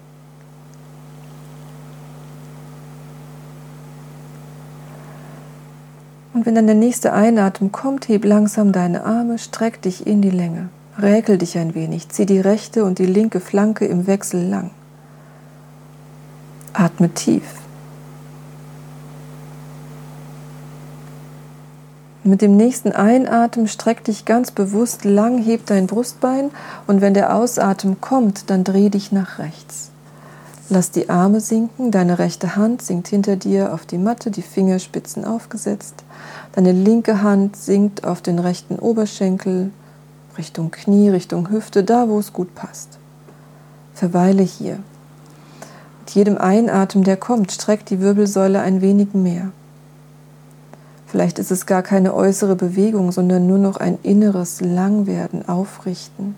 Und 6.40 6.46
wenn 6.46 6.56
dann 6.56 6.68
der 6.68 6.76
nächste 6.76 7.12
Einatmen 7.12 7.74
kommt, 7.74 8.08
heb 8.08 8.24
langsam 8.24 8.72
deine 8.72 9.04
Arme, 9.04 9.38
streck 9.38 9.82
dich 9.82 10.08
in 10.08 10.22
die 10.22 10.30
Länge, 10.30 10.70
räkel 10.98 11.38
dich 11.38 11.58
ein 11.58 11.76
wenig, 11.76 12.08
zieh 12.08 12.26
die 12.26 12.40
rechte 12.40 12.86
und 12.86 12.98
die 12.98 13.06
linke 13.06 13.42
Flanke 13.42 13.86
im 13.86 14.08
Wechsel 14.08 14.48
lang. 14.48 14.72
Atme 16.72 17.10
tief. 17.14 17.44
Mit 22.24 22.42
dem 22.42 22.56
nächsten 22.56 22.94
Einatmen 22.94 23.68
streck 23.68 24.06
dich 24.06 24.24
ganz 24.24 24.52
bewusst 24.52 25.04
lang, 25.04 25.44
heb 25.44 25.66
dein 25.66 25.88
Brustbein 25.88 26.52
und 26.88 27.02
wenn 27.02 27.14
der 27.14 27.36
Ausatmen 27.36 28.00
kommt, 28.00 28.50
dann 28.50 28.64
dreh 28.64 28.88
dich 28.88 29.12
nach 29.12 29.40
rechts. 29.40 29.89
Lass 30.72 30.92
die 30.92 31.10
Arme 31.10 31.42
sinken, 31.42 31.90
deine 31.90 32.20
rechte 32.20 32.56
Hand 32.56 32.84
sinkt 32.84 33.08
hinter 33.08 33.38
dir 33.38 33.74
auf 33.74 33.88
die 33.88 33.98
Matte, 33.98 34.30
die 34.30 34.44
Fingerspitzen 34.44 35.26
aufgesetzt. 35.26 36.04
Deine 36.52 36.74
linke 36.74 37.24
Hand 37.24 37.56
sinkt 37.56 38.04
auf 38.04 38.22
den 38.22 38.38
rechten 38.38 38.78
Oberschenkel, 38.78 39.72
Richtung 40.38 40.70
Knie, 40.70 41.10
Richtung 41.10 41.50
Hüfte, 41.50 41.84
da 41.84 42.08
wo 42.08 42.20
es 42.20 42.34
gut 42.34 42.54
passt. 42.54 43.00
Verweile 43.96 44.44
hier. 44.44 44.78
Mit 46.02 46.12
jedem 46.12 46.38
Einatmen, 46.38 47.04
der 47.04 47.18
kommt, 47.18 47.52
streckt 47.52 47.90
die 47.90 48.00
Wirbelsäule 48.00 48.62
ein 48.62 48.82
wenig 48.82 49.16
mehr. 49.16 49.52
Vielleicht 51.08 51.40
ist 51.40 51.50
es 51.50 51.66
gar 51.66 51.82
keine 51.82 52.14
äußere 52.14 52.56
Bewegung, 52.56 53.12
sondern 53.12 53.48
nur 53.48 53.58
noch 53.58 53.78
ein 53.78 53.98
inneres 54.04 54.62
Langwerden, 54.62 55.50
Aufrichten. 55.50 56.36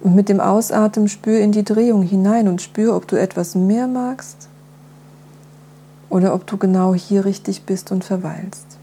Und 0.00 0.14
mit 0.14 0.28
dem 0.28 0.40
Ausatmen 0.40 1.08
spür 1.08 1.40
in 1.40 1.52
die 1.52 1.64
Drehung 1.64 2.02
hinein 2.02 2.48
und 2.48 2.62
spür, 2.62 2.94
ob 2.94 3.08
du 3.08 3.16
etwas 3.16 3.54
mehr 3.54 3.88
magst 3.88 4.48
oder 6.08 6.34
ob 6.34 6.46
du 6.46 6.56
genau 6.56 6.94
hier 6.94 7.24
richtig 7.24 7.64
bist 7.64 7.90
und 7.90 8.04
verweilst. 8.04 8.78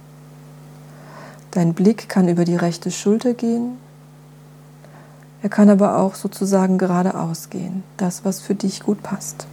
Dein 1.52 1.74
Blick 1.74 2.10
kann 2.10 2.28
über 2.28 2.44
die 2.44 2.58
rechte 2.58 2.92
Schulter 2.92 3.34
gehen, 3.34 3.78
er 5.46 5.50
kann 5.50 5.70
aber 5.70 6.00
auch 6.00 6.16
sozusagen 6.16 6.80
geradeaus 6.80 7.52
gehen, 7.52 7.84
das, 7.98 8.26
was 8.26 8.42
für 8.42 8.56
dich 8.56 8.82
gut 8.82 9.04
passt. 9.04 9.46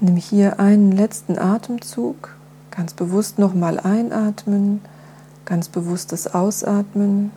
Nimm 0.00 0.16
hier 0.16 0.58
einen 0.58 0.90
letzten 0.90 1.38
Atemzug, 1.38 2.34
ganz 2.70 2.94
bewusst 2.94 3.38
nochmal 3.38 3.78
einatmen, 3.78 4.80
ganz 5.50 5.68
bewusstes 5.68 6.32
Ausatmen. 6.32 7.32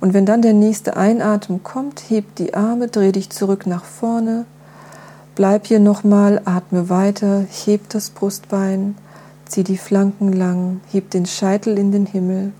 Und 0.00 0.12
wenn 0.12 0.26
dann 0.26 0.42
der 0.42 0.52
nächste 0.52 0.96
Einatmen 0.96 1.62
kommt, 1.62 2.10
heb 2.10 2.36
die 2.36 2.52
Arme, 2.54 2.88
dreh 2.88 3.10
dich 3.10 3.30
zurück 3.30 3.66
nach 3.66 3.84
vorne, 3.84 4.44
bleib 5.34 5.66
hier 5.66 5.80
nochmal, 5.80 6.42
atme 6.44 6.90
weiter, 6.90 7.46
heb 7.64 7.88
das 7.88 8.10
Brustbein, 8.10 8.96
zieh 9.46 9.64
die 9.64 9.78
Flanken 9.78 10.34
lang, 10.34 10.82
heb 10.92 11.10
den 11.10 11.24
Scheitel 11.24 11.78
in 11.78 11.90
den 11.90 12.04
Himmel, 12.04 12.52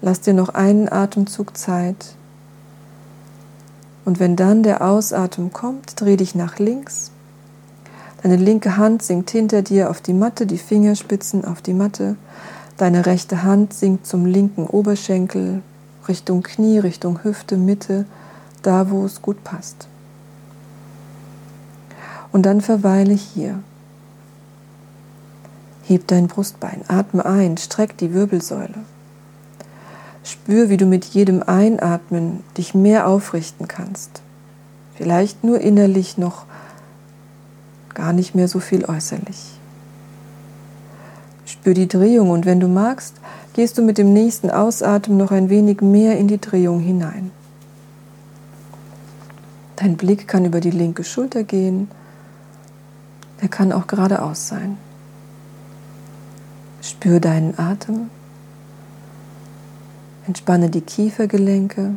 lass 0.00 0.20
dir 0.20 0.34
noch 0.34 0.48
einen 0.48 0.90
Atemzug 0.90 1.56
Zeit. 1.56 2.16
Und 4.04 4.18
wenn 4.18 4.34
dann 4.34 4.64
der 4.64 4.82
Ausatmen 4.82 5.52
kommt, 5.52 6.00
dreh 6.00 6.16
dich 6.16 6.34
nach 6.34 6.58
links, 6.58 7.12
Deine 8.22 8.36
linke 8.36 8.76
Hand 8.76 9.02
sinkt 9.02 9.30
hinter 9.30 9.62
dir 9.62 9.90
auf 9.90 10.00
die 10.00 10.12
Matte, 10.12 10.46
die 10.46 10.58
Fingerspitzen 10.58 11.44
auf 11.44 11.60
die 11.60 11.74
Matte. 11.74 12.14
Deine 12.76 13.06
rechte 13.06 13.42
Hand 13.42 13.74
sinkt 13.74 14.06
zum 14.06 14.26
linken 14.26 14.66
Oberschenkel, 14.66 15.62
Richtung 16.08 16.42
Knie, 16.42 16.78
Richtung 16.78 17.22
Hüfte, 17.22 17.56
Mitte, 17.56 18.06
da 18.62 18.90
wo 18.90 19.04
es 19.04 19.22
gut 19.22 19.44
passt. 19.44 19.86
Und 22.32 22.46
dann 22.46 22.60
verweile 22.60 23.12
hier. 23.12 23.58
Heb 25.84 26.06
dein 26.06 26.28
Brustbein, 26.28 26.82
atme 26.88 27.24
ein, 27.26 27.58
streck 27.58 27.98
die 27.98 28.14
Wirbelsäule. 28.14 28.84
Spür, 30.24 30.68
wie 30.70 30.76
du 30.76 30.86
mit 30.86 31.04
jedem 31.06 31.42
Einatmen 31.42 32.42
dich 32.56 32.74
mehr 32.74 33.06
aufrichten 33.06 33.68
kannst. 33.68 34.22
Vielleicht 34.94 35.42
nur 35.44 35.60
innerlich 35.60 36.16
noch 36.16 36.44
gar 37.92 38.12
nicht 38.12 38.34
mehr 38.34 38.48
so 38.48 38.60
viel 38.60 38.84
äußerlich. 38.84 39.51
Spür 41.62 41.74
die 41.74 41.86
Drehung 41.86 42.30
und 42.30 42.44
wenn 42.44 42.58
du 42.58 42.66
magst, 42.66 43.14
gehst 43.52 43.78
du 43.78 43.82
mit 43.82 43.96
dem 43.96 44.12
nächsten 44.12 44.50
Ausatmen 44.50 45.16
noch 45.16 45.30
ein 45.30 45.48
wenig 45.48 45.80
mehr 45.80 46.18
in 46.18 46.26
die 46.26 46.40
Drehung 46.40 46.80
hinein. 46.80 47.30
Dein 49.76 49.96
Blick 49.96 50.26
kann 50.26 50.44
über 50.44 50.58
die 50.58 50.72
linke 50.72 51.04
Schulter 51.04 51.44
gehen, 51.44 51.88
er 53.40 53.46
kann 53.46 53.70
auch 53.70 53.86
geradeaus 53.86 54.48
sein. 54.48 54.76
Spür 56.80 57.20
deinen 57.20 57.56
Atem, 57.56 58.10
entspanne 60.26 60.68
die 60.68 60.80
Kiefergelenke, 60.80 61.94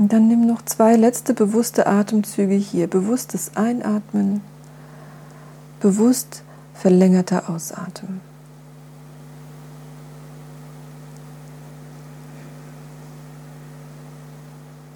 Und 0.00 0.14
dann 0.14 0.28
nimm 0.28 0.46
noch 0.46 0.64
zwei 0.64 0.96
letzte 0.96 1.34
bewusste 1.34 1.86
Atemzüge 1.86 2.54
hier. 2.54 2.86
Bewusstes 2.86 3.50
Einatmen, 3.54 4.40
bewusst 5.78 6.42
verlängerter 6.72 7.50
Ausatmen. 7.50 8.22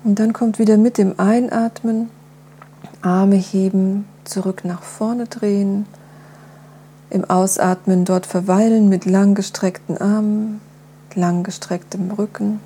Und 0.05 0.19
dann 0.19 0.33
kommt 0.33 0.59
wieder 0.59 0.79
mit 0.79 0.97
dem 0.97 1.21
Einatmen, 1.21 2.09
Arme 3.03 3.37
heben, 3.37 4.07
zurück 4.25 4.65
nach 4.65 4.83
vorne 4.83 5.27
drehen. 5.27 5.85
Im 7.11 7.29
Ausatmen 7.29 8.07
dort 8.07 8.25
verweilen 8.25 8.89
mit 8.89 9.05
langgestreckten 9.05 9.99
Armen, 9.99 10.63
langgestrecktem 11.15 12.11
Rücken. 12.13 12.59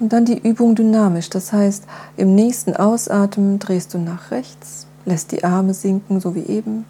Und 0.00 0.12
dann 0.12 0.24
die 0.24 0.38
Übung 0.38 0.74
dynamisch. 0.74 1.30
Das 1.30 1.52
heißt, 1.52 1.84
im 2.16 2.34
nächsten 2.34 2.76
Ausatmen 2.76 3.58
drehst 3.58 3.94
du 3.94 3.98
nach 3.98 4.30
rechts, 4.30 4.86
lässt 5.04 5.32
die 5.32 5.44
Arme 5.44 5.74
sinken, 5.74 6.20
so 6.20 6.34
wie 6.34 6.44
eben. 6.44 6.84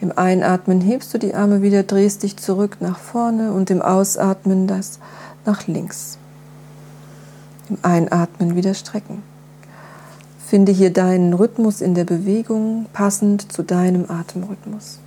Im 0.00 0.16
Einatmen 0.16 0.80
hebst 0.80 1.12
du 1.12 1.18
die 1.18 1.34
Arme 1.34 1.62
wieder, 1.62 1.82
drehst 1.82 2.22
dich 2.22 2.36
zurück 2.36 2.78
nach 2.80 2.98
vorne 2.98 3.52
und 3.52 3.70
im 3.70 3.82
Ausatmen 3.82 4.66
das 4.66 5.00
nach 5.44 5.66
links. 5.66 6.18
Im 7.68 7.78
Einatmen 7.82 8.54
wieder 8.54 8.74
strecken. 8.74 9.22
Finde 10.46 10.72
hier 10.72 10.92
deinen 10.92 11.34
Rhythmus 11.34 11.80
in 11.82 11.94
der 11.94 12.04
Bewegung 12.04 12.86
passend 12.92 13.52
zu 13.52 13.62
deinem 13.62 14.10
Atemrhythmus. 14.10 14.98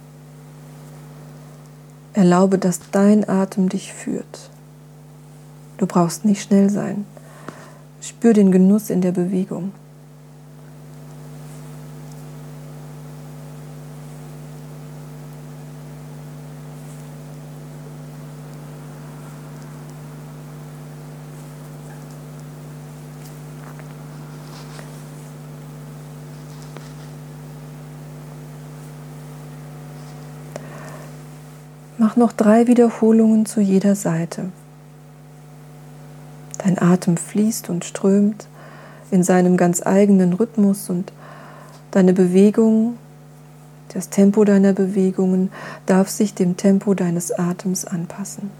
Erlaube, 2.13 2.57
dass 2.59 2.79
dein 2.91 3.27
Atem 3.27 3.69
dich 3.69 3.93
führt. 3.93 4.50
Du 5.81 5.87
brauchst 5.87 6.25
nicht 6.25 6.43
schnell 6.43 6.69
sein. 6.69 7.05
Spür 8.01 8.33
den 8.33 8.51
Genuss 8.51 8.91
in 8.91 9.01
der 9.01 9.11
Bewegung. 9.11 9.71
Mach 31.97 32.15
noch 32.15 32.33
drei 32.33 32.67
Wiederholungen 32.67 33.47
zu 33.47 33.61
jeder 33.61 33.95
Seite. 33.95 34.51
Dein 36.63 36.79
Atem 36.79 37.17
fließt 37.17 37.69
und 37.69 37.85
strömt 37.85 38.47
in 39.09 39.23
seinem 39.23 39.57
ganz 39.57 39.85
eigenen 39.85 40.33
Rhythmus 40.33 40.89
und 40.89 41.11
deine 41.89 42.13
Bewegung, 42.13 42.97
das 43.93 44.09
Tempo 44.09 44.45
deiner 44.45 44.71
Bewegungen 44.71 45.51
darf 45.85 46.09
sich 46.09 46.33
dem 46.33 46.57
Tempo 46.57 46.93
deines 46.93 47.31
Atems 47.31 47.83
anpassen. 47.85 48.51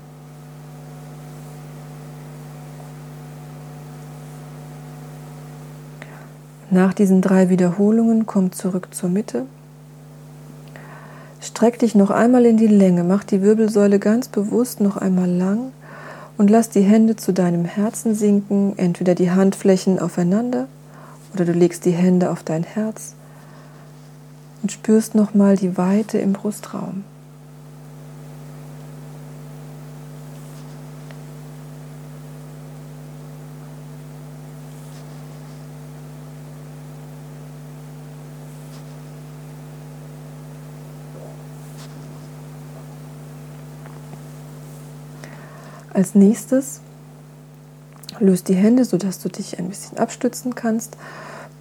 Nach 6.69 6.93
diesen 6.93 7.21
drei 7.21 7.49
Wiederholungen 7.49 8.25
komm 8.25 8.51
zurück 8.51 8.87
zur 8.91 9.09
Mitte. 9.09 9.45
Streck 11.39 11.79
dich 11.79 11.95
noch 11.95 12.09
einmal 12.09 12.45
in 12.45 12.57
die 12.57 12.67
Länge, 12.67 13.03
mach 13.03 13.23
die 13.23 13.41
Wirbelsäule 13.41 13.99
ganz 13.99 14.27
bewusst 14.27 14.79
noch 14.79 14.97
einmal 14.97 15.29
lang 15.29 15.71
und 16.41 16.49
lass 16.49 16.69
die 16.69 16.81
Hände 16.81 17.15
zu 17.15 17.33
deinem 17.33 17.65
Herzen 17.65 18.15
sinken, 18.15 18.73
entweder 18.75 19.13
die 19.13 19.29
Handflächen 19.29 19.99
aufeinander 19.99 20.67
oder 21.35 21.45
du 21.45 21.51
legst 21.51 21.85
die 21.85 21.91
Hände 21.91 22.31
auf 22.31 22.41
dein 22.41 22.63
Herz 22.63 23.13
und 24.63 24.71
spürst 24.71 25.13
nochmal 25.13 25.55
die 25.55 25.77
Weite 25.77 26.17
im 26.17 26.33
Brustraum. 26.33 27.03
Als 46.01 46.15
nächstes 46.15 46.79
löst 48.19 48.47
die 48.47 48.55
Hände, 48.55 48.85
sodass 48.85 49.19
du 49.19 49.29
dich 49.29 49.59
ein 49.59 49.69
bisschen 49.69 49.99
abstützen 49.99 50.55
kannst. 50.55 50.97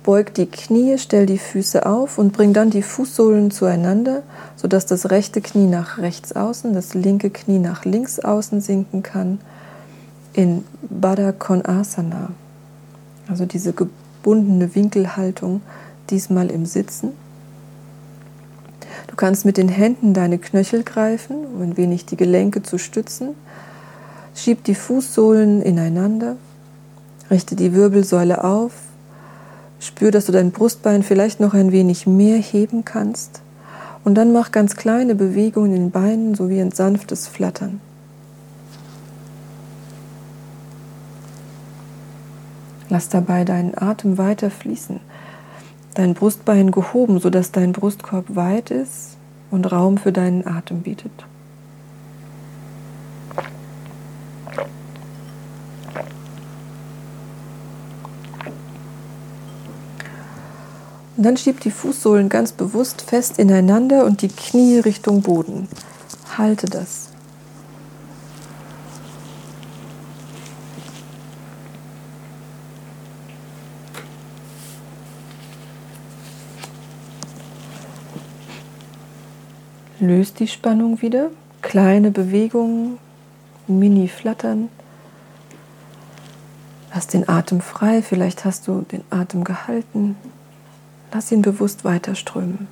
Beug 0.03 0.33
die 0.33 0.47
Knie, 0.47 0.97
stell 0.97 1.27
die 1.27 1.37
Füße 1.37 1.85
auf 1.85 2.17
und 2.17 2.33
bring 2.33 2.55
dann 2.55 2.71
die 2.71 2.81
Fußsohlen 2.81 3.51
zueinander, 3.51 4.23
sodass 4.57 4.87
das 4.87 5.11
rechte 5.11 5.43
Knie 5.43 5.67
nach 5.67 5.99
rechts 5.99 6.33
außen, 6.33 6.73
das 6.73 6.95
linke 6.95 7.29
Knie 7.29 7.59
nach 7.59 7.85
links 7.85 8.19
außen 8.19 8.63
sinken 8.63 9.03
kann 9.03 9.43
in 10.33 10.65
Baddha 10.89 11.33
Konasana. 11.33 12.31
Also 13.29 13.45
diese 13.45 13.75
gebundene 13.75 14.75
Winkelhaltung, 14.75 15.61
diesmal 16.09 16.51
im 16.51 16.65
Sitzen. 16.65 17.11
Du 19.07 19.17
kannst 19.17 19.45
mit 19.45 19.59
den 19.59 19.69
Händen 19.69 20.15
deine 20.15 20.39
Knöchel 20.39 20.83
greifen, 20.83 21.45
um 21.45 21.61
ein 21.61 21.77
wenig 21.77 22.07
die 22.07 22.17
Gelenke 22.17 22.63
zu 22.63 22.79
stützen. 22.79 23.35
Schieb 24.35 24.65
die 24.65 24.75
Fußsohlen 24.75 25.63
ineinander, 25.63 26.37
richte 27.31 27.57
die 27.57 27.75
Wirbelsäule 27.75 28.45
auf, 28.45 28.73
spür, 29.81 30.11
dass 30.11 30.27
du 30.27 30.33
dein 30.33 30.51
Brustbein 30.51 31.03
vielleicht 31.03 31.41
noch 31.41 31.55
ein 31.55 31.73
wenig 31.73 32.07
mehr 32.07 32.39
heben 32.39 32.85
kannst 32.85 33.43
und 34.05 34.15
dann 34.15 34.33
mach 34.33 34.53
ganz 34.53 34.77
kleine 34.77 35.15
Bewegungen 35.15 35.75
in 35.75 35.83
den 35.83 35.91
Beinen 35.91 36.35
sowie 36.35 36.61
ein 36.61 36.73
sanftes 36.73 37.29
Flattern. 37.29 37.81
Lass 42.89 43.09
dabei 43.09 43.45
deinen 43.45 43.77
Atem 43.77 44.19
weiter 44.19 44.51
fließen 44.51 45.01
dein 45.95 46.15
Brustbein 46.15 46.71
gehoben, 46.71 47.21
sodass 47.21 47.53
dein 47.53 47.73
Brustkorb 47.73 48.35
weit 48.35 48.71
ist 48.71 49.17
und 49.51 49.71
Raum 49.71 49.99
für 49.99 50.13
deinen 50.13 50.47
Atem 50.47 50.83
bietet. 50.83 51.13
Dann 61.23 61.37
schieb 61.37 61.61
die 61.61 61.71
Fußsohlen 61.71 62.31
ganz 62.31 62.53
bewusst 62.53 63.03
fest 63.03 63.39
ineinander 63.39 64.07
und 64.07 64.23
die 64.23 64.29
Knie 64.29 64.79
Richtung 64.79 65.21
Boden. 65.21 65.69
Halte 66.39 66.67
das. 66.67 67.11
Löst 79.99 80.41
die 80.41 80.49
Spannung 80.49 81.03
wieder. 81.03 81.29
Kleine 81.61 82.11
Bewegungen, 82.11 82.97
Mini-Flattern. 83.67 84.71
Lass 86.95 87.09
den 87.09 87.29
Atem 87.29 87.61
frei. 87.61 88.01
Vielleicht 88.01 88.47
hast 88.47 88.67
du 88.67 88.81
den 88.91 89.05
Atem 89.11 89.45
gehalten. 89.45 90.17
Lass 91.13 91.33
ihn 91.33 91.43
bewusst 91.43 91.85
weiterströmen. 91.85 92.69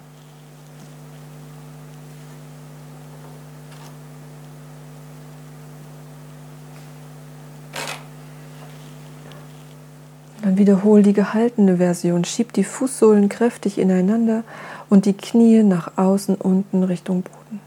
Dann 10.42 10.56
wiederhol 10.56 11.02
die 11.02 11.12
gehaltene 11.12 11.78
Version. 11.78 12.24
Schieb 12.24 12.52
die 12.52 12.64
Fußsohlen 12.64 13.28
kräftig 13.28 13.76
ineinander 13.76 14.44
und 14.88 15.04
die 15.04 15.12
Knie 15.12 15.62
nach 15.62 15.92
außen 15.96 16.36
unten 16.36 16.84
Richtung 16.84 17.22
Boden. 17.22 17.60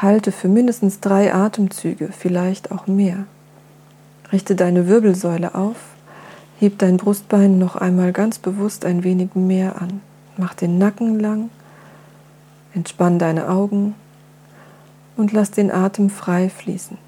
Halte 0.00 0.30
für 0.30 0.48
mindestens 0.48 1.00
drei 1.00 1.34
Atemzüge, 1.34 2.10
vielleicht 2.16 2.70
auch 2.70 2.86
mehr. 2.86 3.24
Richte 4.30 4.54
deine 4.54 4.86
Wirbelsäule 4.88 5.54
auf, 5.54 5.76
heb 6.60 6.78
dein 6.78 6.96
Brustbein 6.96 7.58
noch 7.58 7.76
einmal 7.76 8.12
ganz 8.12 8.38
bewusst 8.38 8.84
ein 8.84 9.04
wenig 9.04 9.34
mehr 9.34 9.80
an. 9.80 10.00
Mach 10.36 10.54
den 10.54 10.78
Nacken 10.78 11.18
lang, 11.20 11.50
entspann 12.74 13.18
deine 13.18 13.48
Augen 13.48 13.94
und 15.16 15.32
lass 15.32 15.50
den 15.50 15.70
Atem 15.70 16.10
frei 16.10 16.48
fließen. 16.48 16.98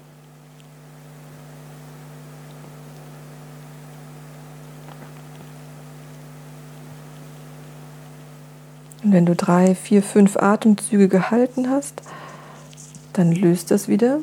Und 9.03 9.13
wenn 9.13 9.25
du 9.25 9.35
drei, 9.35 9.75
vier, 9.75 10.03
fünf 10.03 10.37
Atemzüge 10.37 11.07
gehalten 11.07 11.69
hast, 11.69 12.01
dann 13.13 13.31
löst 13.31 13.71
das 13.71 13.87
wieder. 13.87 14.19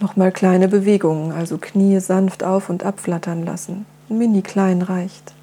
Nochmal 0.00 0.32
kleine 0.32 0.66
Bewegungen, 0.66 1.32
also 1.32 1.58
Knie 1.58 2.00
sanft 2.00 2.42
auf 2.42 2.70
und 2.70 2.84
abflattern 2.84 3.44
lassen. 3.44 3.86
Mini 4.10 4.42
klein 4.42 4.82
reicht. 4.82 5.34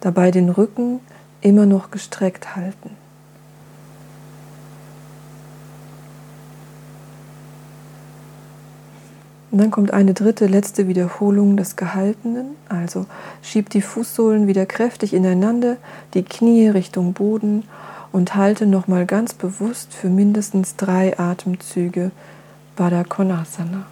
Dabei 0.00 0.30
den 0.30 0.48
Rücken 0.48 1.00
immer 1.40 1.66
noch 1.66 1.90
gestreckt 1.90 2.56
halten. 2.56 2.90
Und 9.50 9.58
dann 9.58 9.70
kommt 9.70 9.92
eine 9.92 10.14
dritte, 10.14 10.46
letzte 10.46 10.88
Wiederholung 10.88 11.56
des 11.56 11.76
Gehaltenen. 11.76 12.56
Also 12.68 13.06
schieb 13.40 13.70
die 13.70 13.82
Fußsohlen 13.82 14.48
wieder 14.48 14.66
kräftig 14.66 15.14
ineinander, 15.14 15.76
die 16.14 16.24
Knie 16.24 16.68
Richtung 16.68 17.12
Boden 17.12 17.62
und 18.10 18.34
halte 18.34 18.66
nochmal 18.66 19.06
ganz 19.06 19.32
bewusst 19.32 19.94
für 19.94 20.08
mindestens 20.08 20.74
drei 20.74 21.18
Atemzüge 21.18 22.10
Baddha 22.74 23.04
Konasana. 23.04 23.86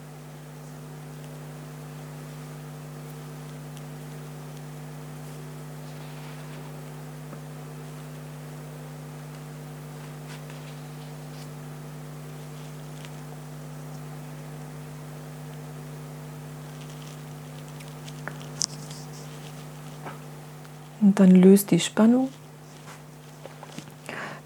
Und 21.03 21.19
dann 21.19 21.33
löst 21.33 21.73
die 21.73 21.81
Spannung. 21.81 22.29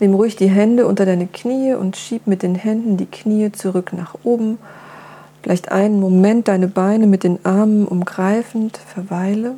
Nimm 0.01 0.15
ruhig 0.15 0.37
die 0.37 0.49
Hände 0.49 0.87
unter 0.87 1.07
deine 1.07 1.27
Knie 1.27 1.75
und 1.75 1.97
schieb 1.97 2.27
mit 2.27 2.43
den 2.43 2.55
Händen 2.55 2.97
die 2.97 3.07
Knie 3.07 3.53
zurück 3.53 3.93
nach 3.93 4.15
oben. 4.25 4.59
Vielleicht 5.43 5.71
einen 5.71 6.01
Moment 6.01 6.49
deine 6.49 6.67
Beine 6.67 7.07
mit 7.07 7.25
den 7.25 7.45
Armen 7.45 7.87
umgreifend, 7.87 8.79
verweile. 8.79 9.55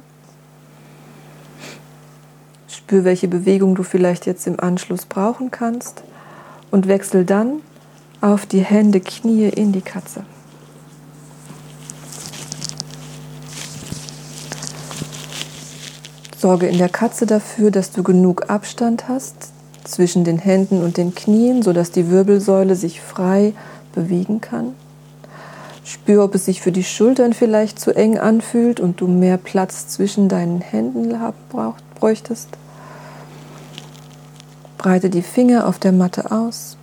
Spür, 2.68 3.04
welche 3.04 3.28
Bewegung 3.28 3.74
du 3.74 3.82
vielleicht 3.82 4.26
jetzt 4.26 4.46
im 4.46 4.60
Anschluss 4.60 5.06
brauchen 5.06 5.50
kannst 5.50 6.02
und 6.70 6.88
wechsel 6.88 7.24
dann 7.24 7.60
auf 8.20 8.44
die 8.44 8.60
Hände, 8.60 9.00
Knie 9.00 9.48
in 9.48 9.72
die 9.72 9.80
Katze. 9.80 10.24
Sorge 16.48 16.66
in 16.66 16.78
der 16.78 16.88
Katze 16.88 17.26
dafür, 17.26 17.70
dass 17.70 17.90
du 17.90 18.02
genug 18.02 18.48
Abstand 18.48 19.06
hast 19.06 19.52
zwischen 19.84 20.24
den 20.24 20.38
Händen 20.38 20.82
und 20.82 20.96
den 20.96 21.14
Knien, 21.14 21.62
sodass 21.62 21.90
die 21.90 22.10
Wirbelsäule 22.10 22.74
sich 22.74 23.02
frei 23.02 23.52
bewegen 23.94 24.40
kann. 24.40 24.72
Spür, 25.84 26.24
ob 26.24 26.34
es 26.34 26.46
sich 26.46 26.62
für 26.62 26.72
die 26.72 26.84
Schultern 26.84 27.34
vielleicht 27.34 27.78
zu 27.78 27.94
eng 27.94 28.16
anfühlt 28.16 28.80
und 28.80 28.98
du 29.02 29.08
mehr 29.08 29.36
Platz 29.36 29.88
zwischen 29.88 30.30
deinen 30.30 30.62
Händen 30.62 31.20
haben 31.20 31.36
bräuchtest. 32.00 32.48
Breite 34.78 35.10
die 35.10 35.20
Finger 35.20 35.66
auf 35.66 35.78
der 35.78 35.92
Matte 35.92 36.32
aus 36.32 36.78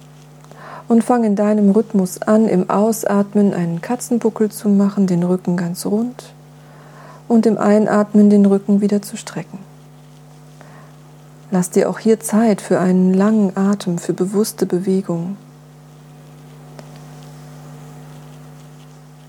und 0.87 1.03
fang 1.03 1.23
in 1.23 1.35
deinem 1.35 1.71
Rhythmus 1.71 2.21
an, 2.21 2.47
im 2.47 2.69
Ausatmen 2.69 3.51
einen 3.55 3.81
Katzenbuckel 3.81 4.51
zu 4.51 4.69
machen, 4.69 5.07
den 5.07 5.23
Rücken 5.23 5.57
ganz 5.57 5.87
rund 5.87 6.34
und 7.27 7.45
im 7.45 7.57
Einatmen 7.57 8.29
den 8.29 8.45
Rücken 8.45 8.81
wieder 8.81 9.01
zu 9.01 9.17
strecken. 9.17 9.59
Lass 11.51 11.69
dir 11.69 11.89
auch 11.89 11.99
hier 11.99 12.19
Zeit 12.19 12.61
für 12.61 12.79
einen 12.79 13.13
langen 13.13 13.55
Atem, 13.55 13.97
für 13.97 14.13
bewusste 14.13 14.65
Bewegung. 14.65 15.37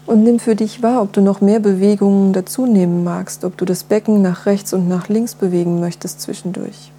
Und 0.06 0.22
nimm 0.22 0.38
für 0.38 0.54
dich 0.54 0.82
wahr, 0.82 1.02
ob 1.02 1.12
du 1.12 1.20
noch 1.20 1.40
mehr 1.40 1.60
Bewegungen 1.60 2.32
dazu 2.32 2.64
nehmen 2.64 3.02
magst, 3.04 3.44
ob 3.44 3.56
du 3.56 3.64
das 3.64 3.84
Becken 3.84 4.22
nach 4.22 4.46
rechts 4.46 4.72
und 4.72 4.88
nach 4.88 5.08
links 5.08 5.34
bewegen 5.34 5.80
möchtest 5.80 6.20
zwischendurch. 6.20 6.92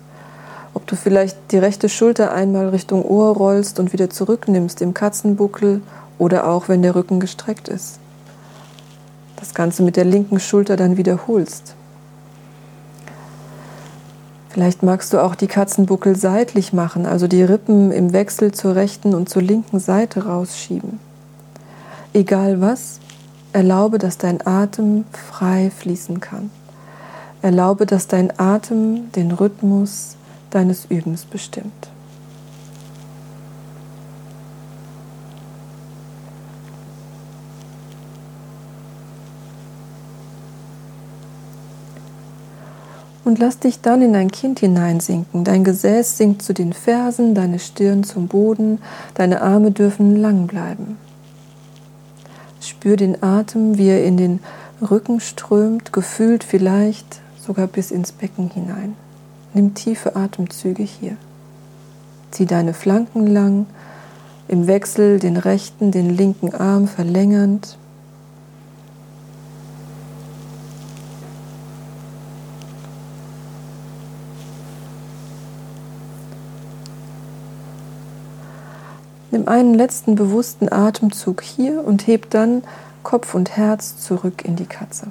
Ob 0.74 0.86
du 0.88 0.96
vielleicht 0.96 1.38
die 1.52 1.58
rechte 1.58 1.90
Schulter 1.90 2.34
einmal 2.34 2.70
Richtung 2.70 3.04
Ohr 3.04 3.36
rollst 3.36 3.80
und 3.80 3.94
wieder 3.94 4.10
zurücknimmst 4.10 4.82
im 4.82 4.94
Katzenbuckel 4.94 5.82
oder 6.20 6.48
auch 6.48 6.68
wenn 6.68 6.82
der 6.82 6.96
Rücken 6.96 7.20
gestreckt 7.20 7.70
ist 7.70 8.00
das 9.38 9.54
Ganze 9.54 9.84
mit 9.84 9.96
der 9.96 10.06
linken 10.06 10.40
Schulter 10.40 10.76
dann 10.76 10.98
wiederholst. 10.98 11.76
Vielleicht 14.50 14.82
magst 14.82 15.14
du 15.14 15.24
auch 15.24 15.36
die 15.36 15.48
Katzenbuckel 15.48 16.16
seitlich 16.16 16.74
machen, 16.74 17.06
also 17.06 17.28
die 17.28 17.44
Rippen 17.44 17.92
im 17.92 18.12
Wechsel 18.12 18.52
zur 18.52 18.76
rechten 18.76 19.14
und 19.14 19.30
zur 19.30 19.44
linken 19.44 19.80
Seite 19.80 20.26
rausschieben. 20.26 21.00
Egal 22.14 22.60
was, 22.60 23.00
erlaube, 23.54 24.00
dass 24.00 24.18
dein 24.18 24.46
Atem 24.46 25.06
frei 25.12 25.72
fließen 25.78 26.20
kann. 26.20 26.50
Erlaube, 27.44 27.86
dass 27.86 28.08
dein 28.08 28.40
Atem 28.40 29.12
den 29.12 29.32
Rhythmus 29.32 30.16
deines 30.50 30.86
Übens 30.86 31.26
bestimmt. 31.26 31.90
Und 43.28 43.40
lass 43.40 43.60
dich 43.60 43.82
dann 43.82 44.02
in 44.02 44.14
dein 44.14 44.32
Kind 44.32 44.62
hineinsinken. 44.62 45.44
Dein 45.44 45.66
Gesäß 45.66 46.18
sinkt 46.18 46.42
zu 46.44 46.54
den 46.54 46.72
Fersen, 46.72 47.36
deine 47.36 47.60
Stirn 47.60 48.06
zum 48.06 48.30
Boden, 48.30 48.80
deine 49.16 49.42
Arme 49.42 49.72
dürfen 49.72 50.16
lang 50.16 50.48
bleiben. 50.48 50.98
Spür 52.62 52.96
den 52.96 53.22
Atem, 53.22 53.78
wie 53.78 53.90
er 53.90 54.06
in 54.06 54.16
den 54.16 54.40
Rücken 54.82 55.20
strömt, 55.20 55.92
gefühlt 55.92 56.46
vielleicht 56.46 57.20
sogar 57.46 57.68
bis 57.68 57.92
ins 57.92 58.14
Becken 58.14 58.50
hinein. 58.50 58.96
Nimm 59.54 59.74
tiefe 59.74 60.16
Atemzüge 60.16 60.84
hier. 60.84 61.18
Zieh 62.32 62.46
deine 62.46 62.74
Flanken 62.74 63.28
lang, 63.28 63.66
im 64.48 64.68
Wechsel 64.68 65.20
den 65.20 65.36
rechten, 65.36 65.92
den 65.92 66.16
linken 66.16 66.56
Arm 66.56 66.88
verlängernd. 66.88 67.78
Nimm 79.38 79.48
einen 79.48 79.76
letzten 79.76 80.16
bewussten 80.16 80.68
Atemzug 80.72 81.44
hier 81.44 81.86
und 81.86 82.08
heb 82.08 82.32
dann 82.32 82.64
Kopf 83.04 83.36
und 83.36 83.56
Herz 83.56 83.96
zurück 83.98 84.44
in 84.44 84.56
die 84.56 84.66
Katze. 84.66 85.10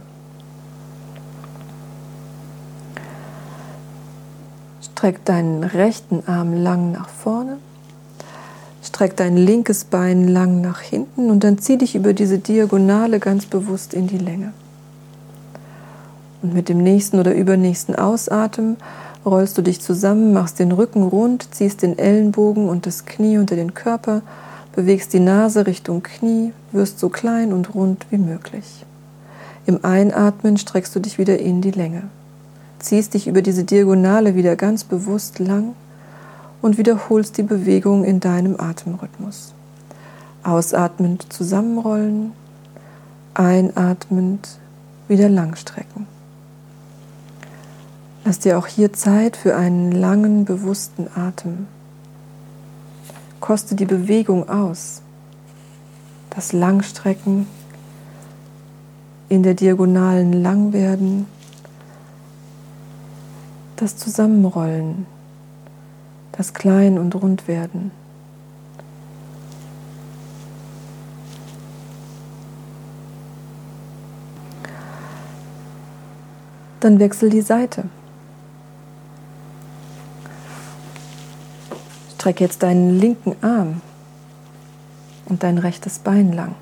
Streck 4.83 5.25
deinen 5.25 5.63
rechten 5.63 6.25
Arm 6.27 6.55
lang 6.55 6.91
nach 6.91 7.09
vorne. 7.09 7.59
Streck 8.83 9.17
dein 9.17 9.37
linkes 9.37 9.85
Bein 9.85 10.27
lang 10.27 10.61
nach 10.61 10.81
hinten 10.81 11.31
und 11.31 11.45
dann 11.45 11.59
zieh 11.59 11.79
dich 11.79 11.95
über 11.95 12.13
diese 12.13 12.39
Diagonale 12.39 13.21
ganz 13.21 13.47
bewusst 13.47 13.95
in 13.95 14.09
die 14.09 14.19
Länge. 14.19 14.53
Und 16.43 16.53
mit 16.53 16.69
dem 16.69 16.79
nächsten 16.79 17.21
oder 17.21 17.33
übernächsten 17.33 17.95
Ausatmen 17.95 18.77
rollst 19.27 19.59
du 19.59 19.63
dich 19.63 19.81
zusammen, 19.81 20.33
machst 20.33 20.59
den 20.59 20.73
Rücken 20.73 21.03
rund, 21.03 21.55
ziehst 21.55 21.83
den 21.83 21.99
Ellenbogen 21.99 22.69
und 22.69 22.87
das 22.87 23.05
Knie 23.05 23.37
unter 23.37 23.57
den 23.57 23.75
Körper, 23.75 24.23
bewegst 24.75 25.13
die 25.13 25.21
Nase 25.21 25.67
Richtung 25.67 26.03
Knie, 26.03 26.53
wirst 26.73 26.99
so 26.99 27.09
klein 27.09 27.53
und 27.53 27.75
rund 27.75 28.07
wie 28.11 28.19
möglich. 28.19 28.87
Im 29.67 29.85
Einatmen 29.85 30.57
streckst 30.57 30.95
du 30.95 31.01
dich 31.01 31.19
wieder 31.19 31.39
in 31.39 31.61
die 31.61 31.73
Länge 31.73 32.05
ziehst 32.79 33.15
dich 33.15 33.27
über 33.27 33.43
diese 33.43 33.65
Diagonale 33.65 34.35
wieder 34.35 34.57
ganz 34.57 34.85
bewusst 34.85 35.39
lang 35.39 35.75
und 36.63 36.79
wiederholst 36.79 37.37
die 37.37 37.43
Bewegung 37.43 38.05
in 38.05 38.21
deinem 38.21 38.59
Atemrhythmus. 38.59 39.53
Ausatmend 40.43 41.33
zusammenrollen, 41.33 42.33
einatmend 43.35 44.59
wieder 45.09 45.29
langstrecken. 45.29 46.07
Lass 48.27 48.41
dir 48.41 48.59
auch 48.59 48.67
hier 48.67 48.93
Zeit 48.93 49.37
für 49.37 49.55
einen 49.55 49.93
langen, 49.93 50.45
bewussten 50.45 51.07
Atem. 51.15 51.69
Koste 53.39 53.77
die 53.77 53.85
Bewegung 53.85 54.49
aus. 54.49 55.01
Das 56.31 56.53
Langstrecken 56.53 57.47
in 59.29 59.45
der 59.45 59.55
Diagonalen 59.55 60.33
lang 60.33 60.73
werden 60.73 61.27
das 63.77 63.97
Zusammenrollen, 63.97 65.07
das 66.33 66.53
Klein- 66.53 66.99
und 66.99 67.15
Rundwerden. 67.15 67.93
Dann 76.81 76.99
wechsel 76.99 77.31
die 77.31 77.41
Seite. 77.41 77.85
Streck 82.27 82.41
jetzt 82.41 82.65
deinen 82.65 82.99
linken 82.99 83.37
Arm 83.41 83.81
und 85.27 85.45
dein 85.45 85.59
rechtes 85.59 86.01
Bein 86.01 86.33
lang. 86.33 86.57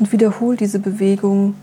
Und 0.00 0.10
wiederhol 0.10 0.56
diese 0.56 0.80
Bewegung 0.80 1.54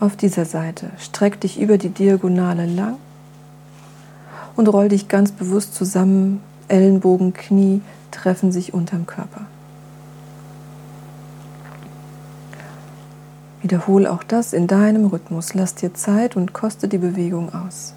auf 0.00 0.16
dieser 0.16 0.44
Seite. 0.44 0.90
Streck 0.98 1.40
dich 1.40 1.60
über 1.60 1.78
die 1.78 1.90
Diagonale 1.90 2.66
lang 2.66 2.96
und 4.56 4.66
roll 4.66 4.88
dich 4.88 5.06
ganz 5.06 5.30
bewusst 5.30 5.76
zusammen. 5.76 6.40
Ellenbogen, 6.66 7.32
Knie 7.32 7.80
treffen 8.10 8.50
sich 8.50 8.74
unterm 8.74 9.06
Körper. 9.06 9.42
Wiederhole 13.62 14.10
auch 14.10 14.24
das 14.24 14.52
in 14.52 14.66
deinem 14.66 15.06
Rhythmus. 15.06 15.54
Lass 15.54 15.76
dir 15.76 15.94
Zeit 15.94 16.36
und 16.36 16.52
koste 16.52 16.88
die 16.88 16.98
Bewegung 16.98 17.54
aus. 17.54 17.94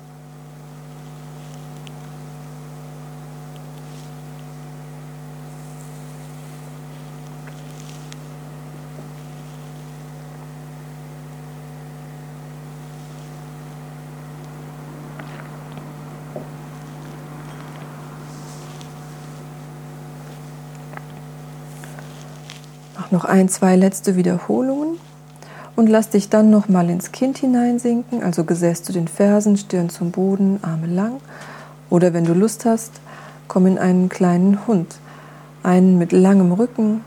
Noch 23.12 23.24
ein, 23.24 23.48
zwei 23.48 23.78
letzte 23.78 24.18
Wiederholungen 24.18 24.85
und 25.76 25.88
lass 25.88 26.10
dich 26.10 26.30
dann 26.30 26.50
nochmal 26.50 26.90
ins 26.90 27.12
Kind 27.12 27.38
hineinsinken, 27.38 28.24
also 28.24 28.44
Gesäß 28.44 28.84
zu 28.84 28.94
den 28.94 29.08
Fersen, 29.08 29.58
Stirn 29.58 29.90
zum 29.90 30.12
Boden, 30.12 30.60
Arme 30.62 30.88
lang. 30.88 31.18
Oder 31.90 32.14
wenn 32.14 32.26
du 32.26 32.34
Lust 32.34 32.66
hast, 32.66 32.94
komm 33.48 33.68
in 33.68 33.78
einen 33.78 34.10
kleinen 34.10 34.66
Hund. 34.68 34.96
Einen 35.64 35.98
mit 35.98 36.12
langem 36.12 36.52
Rücken 36.54 37.02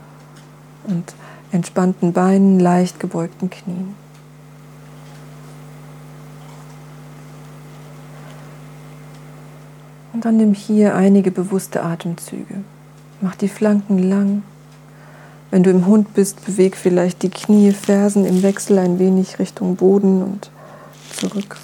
und 0.85 1.13
entspannten 1.51 2.13
Beinen, 2.13 2.59
leicht 2.59 2.99
gebeugten 2.99 3.49
Knien. 3.49 3.95
Und 10.13 10.25
dann 10.25 10.37
nimm 10.37 10.53
hier 10.53 10.95
einige 10.95 11.31
bewusste 11.31 11.83
Atemzüge. 11.83 12.63
Mach 13.21 13.35
die 13.35 13.47
Flanken 13.47 13.99
lang 13.99 14.43
wenn 15.51 15.63
du 15.63 15.71
im 15.71 15.87
Hund 15.87 16.13
bist, 16.13 16.45
beweg 16.45 16.75
vielleicht 16.75 17.23
die 17.23 17.29
Knie, 17.29 17.71
Fersen 17.71 18.25
im 18.25 18.43
Wechsel 18.43 18.77
ein 18.77 18.99
wenig 18.99 19.39
Richtung 19.39 19.75
Boden 19.75 20.21
und 20.21 20.51
zurück. 21.11 21.57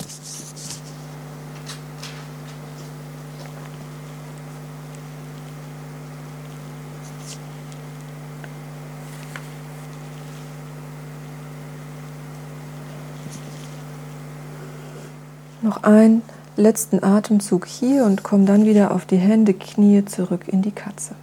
Noch 15.62 15.84
einen 15.84 16.22
letzten 16.58 17.04
Atemzug 17.04 17.66
hier 17.66 18.06
und 18.06 18.24
komm 18.24 18.46
dann 18.46 18.66
wieder 18.66 18.92
auf 18.92 19.06
die 19.06 19.18
Hände, 19.18 19.54
Knie 19.54 20.06
zurück 20.06 20.48
in 20.48 20.62
die 20.62 20.72
Katze. 20.72 21.16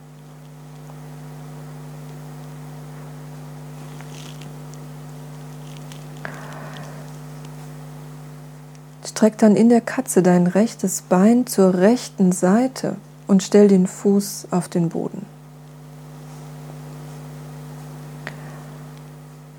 Streck 9.22 9.38
dann 9.38 9.54
in 9.54 9.68
der 9.68 9.80
Katze 9.80 10.20
dein 10.20 10.48
rechtes 10.48 11.02
Bein 11.02 11.46
zur 11.46 11.74
rechten 11.74 12.32
Seite 12.32 12.96
und 13.28 13.44
stell 13.44 13.68
den 13.68 13.86
Fuß 13.86 14.48
auf 14.50 14.68
den 14.68 14.88
Boden. 14.88 15.24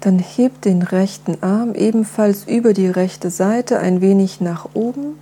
Dann 0.01 0.19
heb 0.19 0.59
den 0.63 0.81
rechten 0.81 1.41
Arm 1.41 1.75
ebenfalls 1.75 2.43
über 2.45 2.73
die 2.73 2.89
rechte 2.89 3.29
Seite 3.29 3.79
ein 3.79 4.01
wenig 4.01 4.41
nach 4.41 4.67
oben 4.73 5.15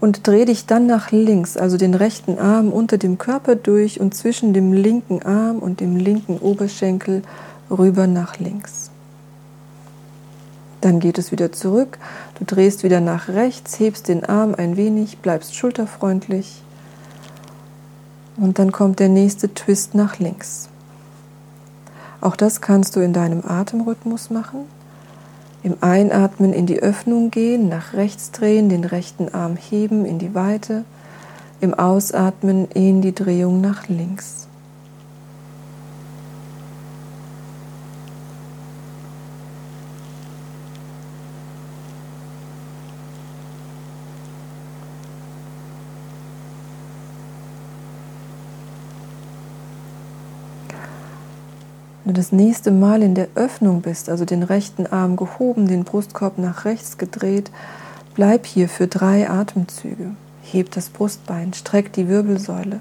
und 0.00 0.26
dreh 0.26 0.46
dich 0.46 0.64
dann 0.64 0.86
nach 0.86 1.10
links, 1.10 1.58
also 1.58 1.76
den 1.76 1.92
rechten 1.92 2.38
Arm 2.38 2.72
unter 2.72 2.96
dem 2.96 3.18
Körper 3.18 3.54
durch 3.54 4.00
und 4.00 4.14
zwischen 4.14 4.54
dem 4.54 4.72
linken 4.72 5.22
Arm 5.22 5.58
und 5.58 5.80
dem 5.80 5.98
linken 5.98 6.38
Oberschenkel 6.38 7.20
rüber 7.70 8.06
nach 8.06 8.38
links. 8.38 8.93
Dann 10.84 11.00
geht 11.00 11.16
es 11.16 11.32
wieder 11.32 11.50
zurück. 11.50 11.96
Du 12.38 12.44
drehst 12.44 12.82
wieder 12.82 13.00
nach 13.00 13.28
rechts, 13.28 13.78
hebst 13.80 14.08
den 14.08 14.22
Arm 14.22 14.54
ein 14.54 14.76
wenig, 14.76 15.16
bleibst 15.16 15.56
schulterfreundlich. 15.56 16.62
Und 18.36 18.58
dann 18.58 18.70
kommt 18.70 18.98
der 18.98 19.08
nächste 19.08 19.54
Twist 19.54 19.94
nach 19.94 20.18
links. 20.18 20.68
Auch 22.20 22.36
das 22.36 22.60
kannst 22.60 22.96
du 22.96 23.00
in 23.00 23.14
deinem 23.14 23.42
Atemrhythmus 23.46 24.28
machen. 24.28 24.66
Im 25.62 25.78
Einatmen 25.80 26.52
in 26.52 26.66
die 26.66 26.80
Öffnung 26.80 27.30
gehen, 27.30 27.70
nach 27.70 27.94
rechts 27.94 28.30
drehen, 28.30 28.68
den 28.68 28.84
rechten 28.84 29.32
Arm 29.32 29.56
heben 29.56 30.04
in 30.04 30.18
die 30.18 30.34
Weite. 30.34 30.84
Im 31.62 31.72
Ausatmen 31.72 32.68
in 32.74 33.00
die 33.00 33.14
Drehung 33.14 33.62
nach 33.62 33.88
links. 33.88 34.43
Wenn 52.04 52.12
du 52.12 52.20
das 52.20 52.32
nächste 52.32 52.70
Mal 52.70 53.02
in 53.02 53.14
der 53.14 53.28
Öffnung 53.34 53.80
bist, 53.80 54.10
also 54.10 54.26
den 54.26 54.42
rechten 54.42 54.86
Arm 54.86 55.16
gehoben, 55.16 55.66
den 55.66 55.84
Brustkorb 55.84 56.36
nach 56.36 56.66
rechts 56.66 56.98
gedreht, 56.98 57.50
bleib 58.14 58.44
hier 58.44 58.68
für 58.68 58.86
drei 58.86 59.30
Atemzüge. 59.30 60.10
Heb 60.42 60.70
das 60.72 60.90
Brustbein, 60.90 61.54
streck 61.54 61.94
die 61.94 62.08
Wirbelsäule. 62.08 62.80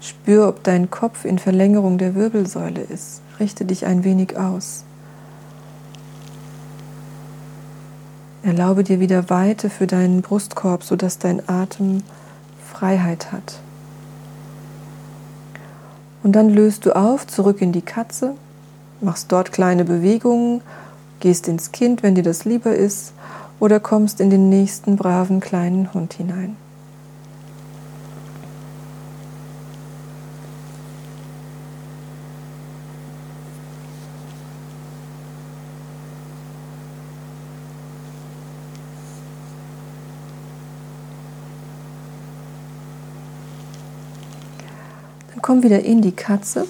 Spür, 0.00 0.48
ob 0.48 0.64
dein 0.64 0.90
Kopf 0.90 1.26
in 1.26 1.38
Verlängerung 1.38 1.98
der 1.98 2.14
Wirbelsäule 2.14 2.80
ist. 2.80 3.20
Richte 3.38 3.66
dich 3.66 3.84
ein 3.84 4.04
wenig 4.04 4.38
aus. 4.38 4.84
Erlaube 8.42 8.84
dir 8.84 9.00
wieder 9.00 9.28
Weite 9.28 9.68
für 9.68 9.86
deinen 9.86 10.22
Brustkorb, 10.22 10.82
sodass 10.82 11.18
dein 11.18 11.46
Atem 11.46 12.02
Freiheit 12.64 13.32
hat. 13.32 13.60
Und 16.22 16.32
dann 16.32 16.48
löst 16.48 16.86
du 16.86 16.96
auf, 16.96 17.26
zurück 17.26 17.60
in 17.60 17.72
die 17.72 17.82
Katze, 17.82 18.34
machst 19.00 19.32
dort 19.32 19.52
kleine 19.52 19.84
Bewegungen, 19.84 20.62
gehst 21.20 21.48
ins 21.48 21.72
Kind, 21.72 22.02
wenn 22.02 22.14
dir 22.14 22.22
das 22.22 22.44
lieber 22.44 22.74
ist, 22.74 23.12
oder 23.60 23.80
kommst 23.80 24.20
in 24.20 24.30
den 24.30 24.48
nächsten 24.48 24.96
braven 24.96 25.40
kleinen 25.40 25.92
Hund 25.94 26.12
hinein. 26.14 26.56
komm 45.46 45.62
wieder 45.62 45.84
in 45.84 46.02
die 46.02 46.10
Katze 46.10 46.66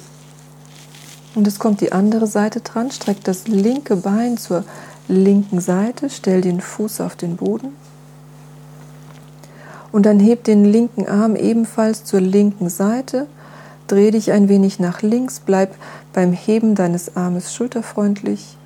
und 1.37 1.47
es 1.47 1.61
kommt 1.61 1.81
die 1.81 1.93
andere 1.93 2.27
Seite 2.27 2.61
dran. 2.63 2.91
Streck 2.91 3.23
das 3.23 3.47
linke 3.47 3.95
Bein 3.95 4.37
zur 4.37 4.65
linken 5.07 5.61
Seite, 5.61 6.11
stell 6.11 6.41
den 6.41 6.61
Fuß 6.61 7.01
auf 7.01 7.15
den 7.15 7.37
Boden 7.37 7.73
und 9.97 10.05
dann 10.05 10.21
heb 10.21 10.45
den 10.45 10.67
linken 10.67 11.09
Arm 11.09 11.37
ebenfalls 11.37 12.05
zur 12.05 12.21
linken 12.21 12.69
Seite. 12.69 13.27
Dreh 13.87 14.11
dich 14.11 14.31
ein 14.31 14.51
wenig 14.51 14.79
nach 14.79 15.01
links, 15.01 15.41
bleib 15.41 15.75
beim 16.13 16.35
Heben 16.35 16.75
deines 16.75 17.17
Armes 17.17 17.55
schulterfreundlich 17.55 18.59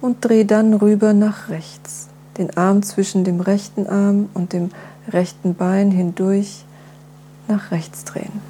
und 0.00 0.24
dreh 0.24 0.44
dann 0.44 0.72
rüber 0.72 1.12
nach 1.12 1.50
rechts. 1.50 2.08
Den 2.38 2.56
Arm 2.56 2.82
zwischen 2.82 3.22
dem 3.22 3.40
rechten 3.40 3.86
Arm 3.86 4.30
und 4.32 4.54
dem 4.54 4.70
rechten 5.10 5.54
Bein 5.54 5.90
hindurch 5.90 6.64
nach 7.46 7.70
rechts 7.70 8.04
drehen. 8.04 8.49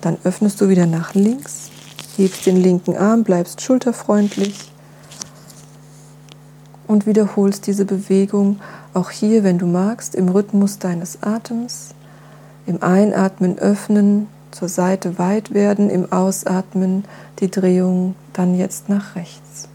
Dann 0.00 0.16
öffnest 0.24 0.60
du 0.60 0.68
wieder 0.68 0.86
nach 0.86 1.14
links, 1.14 1.70
hebst 2.16 2.46
den 2.46 2.56
linken 2.56 2.96
Arm, 2.96 3.24
bleibst 3.24 3.60
schulterfreundlich 3.60 4.70
und 6.86 7.06
wiederholst 7.06 7.66
diese 7.66 7.84
Bewegung 7.84 8.60
auch 8.94 9.10
hier, 9.10 9.44
wenn 9.44 9.58
du 9.58 9.66
magst, 9.66 10.14
im 10.14 10.28
Rhythmus 10.28 10.78
deines 10.78 11.22
Atems. 11.22 11.94
Im 12.66 12.82
Einatmen 12.82 13.58
öffnen, 13.58 14.26
zur 14.50 14.68
Seite 14.68 15.18
weit 15.18 15.54
werden, 15.54 15.88
im 15.88 16.12
Ausatmen 16.12 17.04
die 17.38 17.50
Drehung 17.50 18.16
dann 18.32 18.56
jetzt 18.56 18.88
nach 18.88 19.14
rechts. 19.14 19.69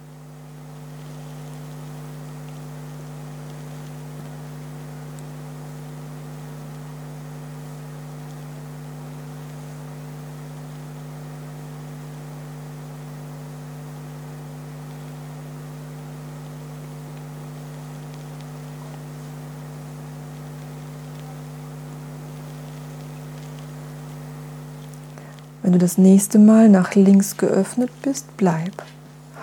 Wenn 25.66 25.72
du 25.72 25.80
das 25.80 25.97
nächste 25.97 26.38
Mal 26.38 26.70
nach 26.70 26.93
links 26.93 27.38
geöffnet 27.38 27.89
bist, 28.03 28.38
bleib. 28.38 28.84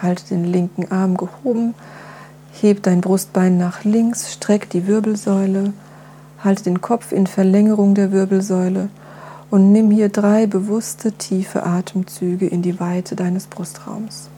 Halte 0.01 0.23
den 0.29 0.45
linken 0.45 0.93
Arm 0.93 1.17
gehoben, 1.17 1.75
heb 2.61 2.85
dein 2.85 3.01
Brustbein 3.01 3.59
nach 3.59 3.83
links, 3.83 4.33
streck 4.33 4.71
die 4.71 4.87
Wirbelsäule, 4.87 5.73
halte 6.39 6.63
den 6.63 6.81
Kopf 6.81 7.11
in 7.11 7.27
Verlängerung 7.27 7.97
der 7.97 8.13
Wirbelsäule 8.13 8.89
und 9.51 9.73
nimm 9.73 9.91
hier 9.91 10.11
drei 10.11 10.47
bewusste, 10.47 11.11
tiefe 11.11 11.67
Atemzüge 11.67 12.47
in 12.47 12.63
die 12.63 12.79
Weite 12.79 13.17
deines 13.17 13.49
Brustraums. 13.49 14.29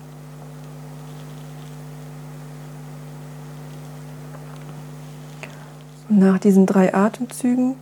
Nach 6.08 6.38
diesen 6.38 6.64
drei 6.64 6.94
Atemzügen 6.94 7.74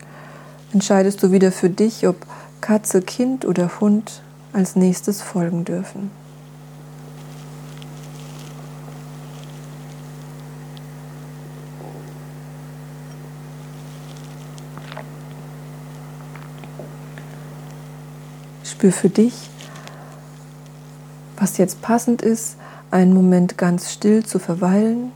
entscheidest 0.73 1.23
du 1.23 1.31
wieder 1.31 1.53
für 1.53 1.71
dich, 1.71 2.09
ob 2.09 2.17
Katze, 2.63 3.03
Kind 3.03 3.45
oder 3.45 3.81
Hund 3.81 4.23
als 4.53 4.77
nächstes 4.77 5.21
folgen 5.21 5.65
dürfen. 5.65 6.13
Spür 18.65 18.93
für 18.93 19.11
dich, 19.11 19.35
was 21.37 21.59
jetzt 21.59 21.83
passend 21.83 22.23
ist, 22.23 22.57
einen 22.93 23.13
Moment 23.13 23.59
ganz 23.59 23.93
still 23.93 24.25
zu 24.25 24.39
verweilen 24.39 25.11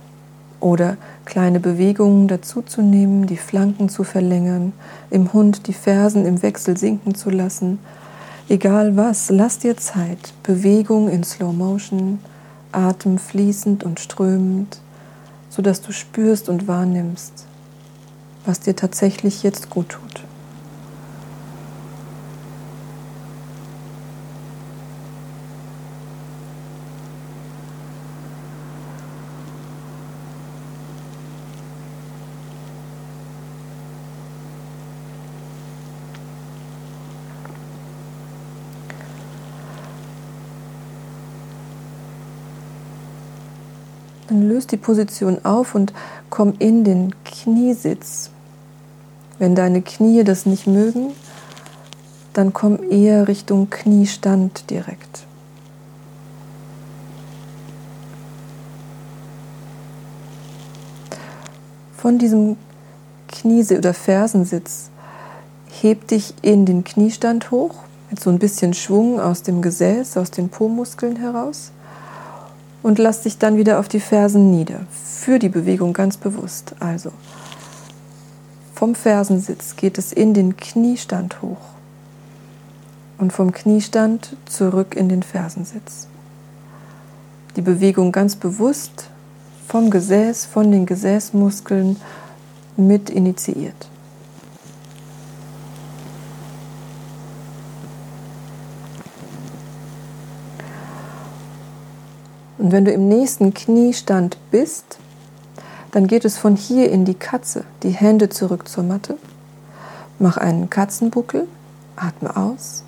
oder 0.61 0.97
kleine 1.25 1.61
Bewegungen 1.61 2.29
dazuzunehmen, 2.29 3.27
die 3.27 3.37
Flanken 3.37 3.89
zu 3.89 4.05
verlängern, 4.05 4.73
im 5.11 5.33
Hund 5.33 5.67
die 5.67 5.73
Fersen 5.73 6.25
im 6.25 6.43
Wechsel 6.43 6.77
sinken 6.77 7.15
zu 7.15 7.31
lassen. 7.31 7.79
Egal 8.49 8.97
was, 8.97 9.31
lass 9.31 9.59
dir 9.59 9.77
Zeit. 9.77 10.33
Bewegung 10.43 11.09
in 11.09 11.25
Slow 11.25 11.53
Motion, 11.53 12.21
Atem 12.73 13.19
fließend 13.19 13.85
und 13.85 14.01
strömend, 14.01 14.81
sodass 15.51 15.83
du 15.83 15.93
spürst 15.93 16.49
und 16.49 16.69
wahrnimmst, 16.69 17.47
was 18.45 18.61
dir 18.61 18.77
tatsächlich 18.77 19.43
jetzt 19.43 19.71
gut 19.71 19.89
tut. 19.89 20.27
Dann 44.29 44.46
löst 44.57 44.73
die 44.73 44.79
Position 44.79 45.45
auf 45.45 45.75
und 45.75 45.93
komm 46.31 46.55
in 46.59 46.83
den 46.83 47.15
Kniesitz. 47.25 48.31
Wenn 49.39 49.55
deine 49.55 49.83
Knie 49.83 50.25
das 50.25 50.47
nicht 50.47 50.67
mögen, 50.67 51.13
dann 52.33 52.55
komm 52.55 52.79
eher 52.91 53.29
Richtung 53.29 53.69
Kniestand 53.69 54.71
direkt. 54.71 55.27
Von 61.99 62.19
diesem 62.19 62.57
Kniesitz 63.29 63.79
oder 63.79 63.93
Fersensitz 63.93 64.89
heb 65.83 66.09
dich 66.09 66.33
in 66.41 66.65
den 66.65 66.83
Kniestand 66.83 67.51
hoch 67.51 67.75
mit 68.09 68.21
so 68.21 68.31
ein 68.31 68.39
bisschen 68.39 68.73
Schwung 68.73 69.21
aus 69.21 69.43
dem 69.43 69.61
Gesäß, 69.61 70.17
aus 70.17 70.31
den 70.31 70.49
Po-Muskeln 70.49 71.17
heraus 71.17 71.73
und 72.87 73.01
lass 73.01 73.23
dich 73.23 73.37
dann 73.39 73.57
wieder 73.57 73.81
auf 73.81 73.89
die 73.89 73.99
Fersen 73.99 74.53
nieder. 74.53 74.79
Für 74.93 75.41
die 75.41 75.49
Bewegung 75.49 75.93
ganz 75.93 76.17
bewusst. 76.17 76.77
Also 76.79 77.11
vom 78.77 78.95
Fersensitz 78.95 79.75
geht 79.75 79.99
es 79.99 80.13
in 80.13 80.35
den 80.35 80.57
Kniestand 80.57 81.43
hoch 81.43 81.73
und 83.19 83.33
vom 83.33 83.51
Kniestand 83.51 84.37
zurück 84.45 84.95
in 84.95 85.09
den 85.09 85.25
Fersensitz. 85.25 86.07
Die 87.57 87.61
Bewegung 87.61 88.13
ganz 88.13 88.37
bewusst 88.37 89.11
vom 89.67 89.91
Gesäß, 89.91 90.47
von 90.47 90.71
den 90.71 90.87
Gesäßmuskeln 90.87 91.97
mit 92.77 93.11
initiiert. 93.11 93.89
Und 102.67 102.73
wenn 102.73 102.85
du 102.85 102.91
im 102.91 103.07
nächsten 103.07 103.55
Kniestand 103.55 104.39
bist, 104.51 104.99
dann 105.93 106.09
geht 106.09 106.25
es 106.25 106.37
von 106.37 106.57
hier 106.57 106.91
in 106.91 107.05
die 107.05 107.15
Katze, 107.15 107.63
die 107.85 107.91
Hände 107.91 108.29
zurück 108.29 108.67
zur 108.67 108.83
Matte. 108.83 109.19
Mach 110.19 110.37
einen 110.37 110.69
Katzenbuckel, 110.69 111.47
atme 111.95 112.37
aus, 112.37 112.83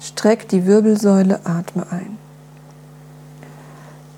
Streck 0.00 0.48
die 0.48 0.64
Wirbelsäule, 0.64 1.40
atme 1.44 1.84
ein. 1.90 2.16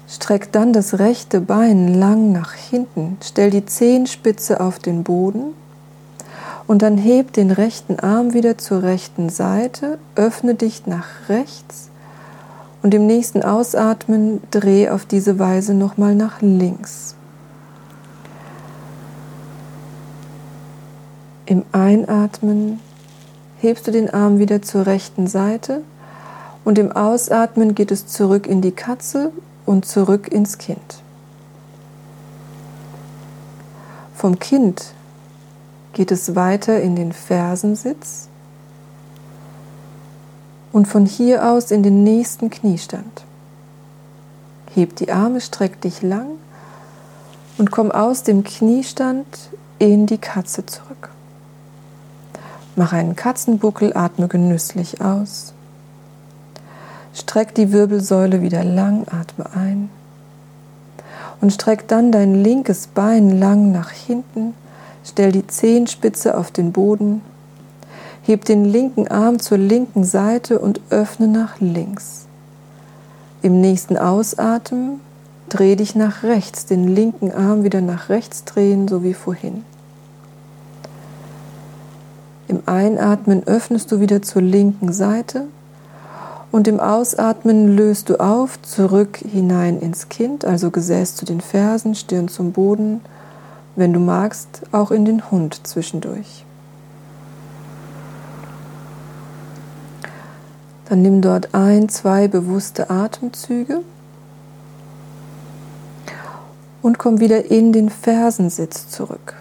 Streck 0.06 0.52
dann 0.52 0.72
das 0.72 1.00
rechte 1.00 1.40
Bein 1.40 1.92
lang 1.92 2.30
nach 2.30 2.52
hinten, 2.52 3.16
stell 3.24 3.50
die 3.50 3.66
Zehenspitze 3.66 4.60
auf 4.60 4.78
den 4.78 5.02
Boden. 5.02 5.52
Und 6.68 6.82
dann 6.82 6.96
heb 6.96 7.32
den 7.32 7.50
rechten 7.50 7.98
Arm 7.98 8.34
wieder 8.34 8.56
zur 8.56 8.84
rechten 8.84 9.30
Seite, 9.30 9.98
öffne 10.14 10.54
dich 10.54 10.86
nach 10.86 11.08
rechts 11.28 11.89
und 12.82 12.94
im 12.94 13.06
nächsten 13.06 13.42
Ausatmen 13.42 14.40
dreh 14.50 14.88
auf 14.88 15.04
diese 15.04 15.38
Weise 15.38 15.74
nochmal 15.74 16.14
nach 16.14 16.40
links. 16.40 17.14
Im 21.46 21.64
Einatmen 21.72 22.80
hebst 23.58 23.86
du 23.86 23.90
den 23.90 24.08
Arm 24.08 24.38
wieder 24.38 24.62
zur 24.62 24.86
rechten 24.86 25.26
Seite 25.26 25.82
und 26.64 26.78
im 26.78 26.92
Ausatmen 26.92 27.74
geht 27.74 27.90
es 27.90 28.06
zurück 28.06 28.46
in 28.46 28.62
die 28.62 28.72
Katze 28.72 29.32
und 29.66 29.84
zurück 29.84 30.32
ins 30.32 30.58
Kind. 30.58 31.02
Vom 34.14 34.38
Kind 34.38 34.94
geht 35.92 36.10
es 36.10 36.36
weiter 36.36 36.80
in 36.80 36.94
den 36.94 37.12
Fersensitz 37.12 38.29
und 40.72 40.86
von 40.86 41.06
hier 41.06 41.48
aus 41.48 41.70
in 41.70 41.82
den 41.82 42.04
nächsten 42.04 42.50
Kniestand. 42.50 43.24
Heb 44.74 44.96
die 44.96 45.12
Arme, 45.12 45.40
streck 45.40 45.80
dich 45.80 46.02
lang 46.02 46.28
und 47.58 47.70
komm 47.70 47.90
aus 47.90 48.22
dem 48.22 48.44
Kniestand 48.44 49.26
in 49.78 50.06
die 50.06 50.18
Katze 50.18 50.64
zurück. 50.66 51.10
Mach 52.76 52.92
einen 52.92 53.16
Katzenbuckel, 53.16 53.96
atme 53.96 54.28
genüsslich 54.28 55.00
aus. 55.00 55.52
Streck 57.12 57.54
die 57.54 57.72
Wirbelsäule 57.72 58.42
wieder 58.42 58.62
lang, 58.62 59.06
atme 59.10 59.46
ein. 59.54 59.90
Und 61.40 61.52
streck 61.52 61.88
dann 61.88 62.12
dein 62.12 62.34
linkes 62.34 62.86
Bein 62.86 63.40
lang 63.40 63.72
nach 63.72 63.90
hinten, 63.90 64.54
stell 65.04 65.32
die 65.32 65.46
Zehenspitze 65.46 66.38
auf 66.38 66.50
den 66.50 66.70
Boden, 66.70 67.22
heb 68.22 68.44
den 68.44 68.64
linken 68.64 69.08
Arm 69.08 69.38
zur 69.38 69.58
linken 69.58 70.04
Seite 70.04 70.58
und 70.58 70.80
öffne 70.90 71.28
nach 71.28 71.60
links. 71.60 72.26
Im 73.42 73.60
nächsten 73.60 73.96
Ausatmen 73.96 75.00
dreh 75.48 75.76
dich 75.76 75.94
nach 75.94 76.22
rechts, 76.22 76.66
den 76.66 76.94
linken 76.94 77.32
Arm 77.32 77.64
wieder 77.64 77.80
nach 77.80 78.08
rechts 78.08 78.44
drehen, 78.44 78.88
so 78.88 79.02
wie 79.02 79.14
vorhin. 79.14 79.64
Im 82.48 82.62
Einatmen 82.66 83.46
öffnest 83.46 83.92
du 83.92 84.00
wieder 84.00 84.22
zur 84.22 84.42
linken 84.42 84.92
Seite 84.92 85.46
und 86.52 86.66
im 86.66 86.80
Ausatmen 86.80 87.76
löst 87.76 88.10
du 88.10 88.18
auf, 88.18 88.60
zurück 88.62 89.18
hinein 89.18 89.80
ins 89.80 90.08
Kind, 90.08 90.44
also 90.44 90.70
Gesäß 90.70 91.14
zu 91.14 91.24
den 91.24 91.40
Fersen, 91.40 91.94
Stirn 91.94 92.28
zum 92.28 92.52
Boden, 92.52 93.00
wenn 93.76 93.92
du 93.92 94.00
magst, 94.00 94.62
auch 94.72 94.90
in 94.90 95.04
den 95.04 95.30
Hund 95.30 95.60
zwischendurch. 95.66 96.44
Dann 100.90 101.02
nimm 101.02 101.20
dort 101.20 101.54
ein, 101.54 101.88
zwei 101.88 102.26
bewusste 102.26 102.90
Atemzüge 102.90 103.82
und 106.82 106.98
komm 106.98 107.20
wieder 107.20 107.48
in 107.48 107.72
den 107.72 107.90
Fersensitz 107.90 108.88
zurück. 108.88 109.36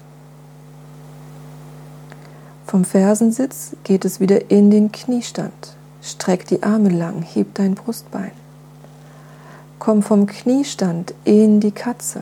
Vom 2.68 2.86
Fersensitz 2.86 3.76
geht 3.84 4.06
es 4.06 4.20
wieder 4.20 4.52
in 4.52 4.70
den 4.70 4.92
Kniestand. 4.92 5.76
Streck 6.04 6.46
die 6.46 6.62
Arme 6.62 6.90
lang, 6.90 7.24
heb 7.24 7.56
dein 7.56 7.74
Brustbein. 7.74 8.32
Komm 9.80 10.04
vom 10.04 10.28
Kniestand 10.28 11.16
in 11.24 11.60
die 11.60 11.72
Katze. 11.72 12.22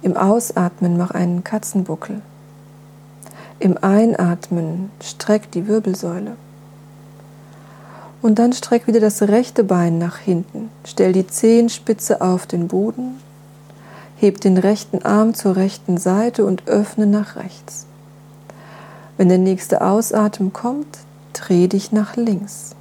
Im 0.00 0.16
Ausatmen 0.16 0.96
mach 0.96 1.10
einen 1.10 1.44
Katzenbuckel. 1.44 2.22
Im 3.58 3.76
Einatmen 3.76 4.90
streck 5.02 5.50
die 5.50 5.66
Wirbelsäule. 5.66 6.36
Und 8.22 8.38
dann 8.38 8.52
streck 8.52 8.86
wieder 8.86 9.00
das 9.00 9.22
rechte 9.22 9.62
Bein 9.62 9.98
nach 9.98 10.18
hinten. 10.18 10.70
Stell 10.84 11.12
die 11.12 11.26
Zehenspitze 11.26 12.20
auf 12.20 12.46
den 12.46 12.68
Boden. 12.68 13.16
Heb 14.16 14.40
den 14.40 14.56
rechten 14.58 15.02
Arm 15.04 15.34
zur 15.34 15.56
rechten 15.56 15.98
Seite 15.98 16.44
und 16.44 16.66
öffne 16.66 17.06
nach 17.06 17.36
rechts. 17.36 17.86
Wenn 19.16 19.28
der 19.28 19.38
nächste 19.38 19.82
Ausatmen 19.82 20.52
kommt, 20.52 20.98
dreh 21.32 21.68
dich 21.68 21.92
nach 21.92 22.16
links. 22.16 22.74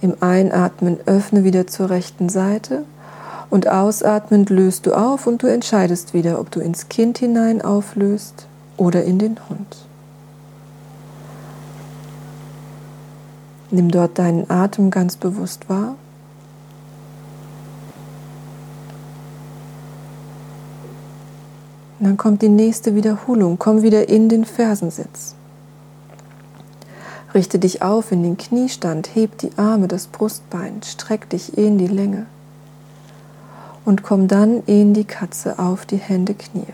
Im 0.00 0.14
Einatmen 0.20 0.98
öffne 1.06 1.42
wieder 1.42 1.66
zur 1.66 1.90
rechten 1.90 2.28
Seite 2.28 2.84
und 3.50 3.68
ausatmend 3.68 4.50
löst 4.50 4.86
du 4.86 4.94
auf 4.94 5.26
und 5.26 5.42
du 5.42 5.46
entscheidest 5.46 6.14
wieder, 6.14 6.40
ob 6.40 6.50
du 6.50 6.60
ins 6.60 6.88
Kind 6.88 7.18
hinein 7.18 7.62
auflöst 7.62 8.46
oder 8.76 9.02
in 9.04 9.18
den 9.18 9.38
Hund. 9.48 9.87
Nimm 13.70 13.90
dort 13.90 14.18
deinen 14.18 14.50
Atem 14.50 14.90
ganz 14.90 15.16
bewusst 15.16 15.68
wahr. 15.68 15.96
Und 21.98 22.06
dann 22.06 22.16
kommt 22.16 22.42
die 22.42 22.48
nächste 22.48 22.94
Wiederholung. 22.94 23.58
Komm 23.58 23.82
wieder 23.82 24.08
in 24.08 24.28
den 24.28 24.44
Fersensitz. 24.44 25.34
Richte 27.34 27.58
dich 27.58 27.82
auf 27.82 28.10
in 28.10 28.22
den 28.22 28.38
Kniestand, 28.38 29.14
heb 29.14 29.36
die 29.38 29.50
Arme, 29.58 29.86
das 29.86 30.06
Brustbein, 30.06 30.80
streck 30.82 31.28
dich 31.28 31.58
in 31.58 31.76
die 31.76 31.86
Länge 31.86 32.26
und 33.84 34.02
komm 34.02 34.28
dann 34.28 34.62
in 34.64 34.94
die 34.94 35.04
Katze 35.04 35.58
auf 35.58 35.84
die 35.84 35.96
Hände, 35.96 36.34
Knie. 36.34 36.66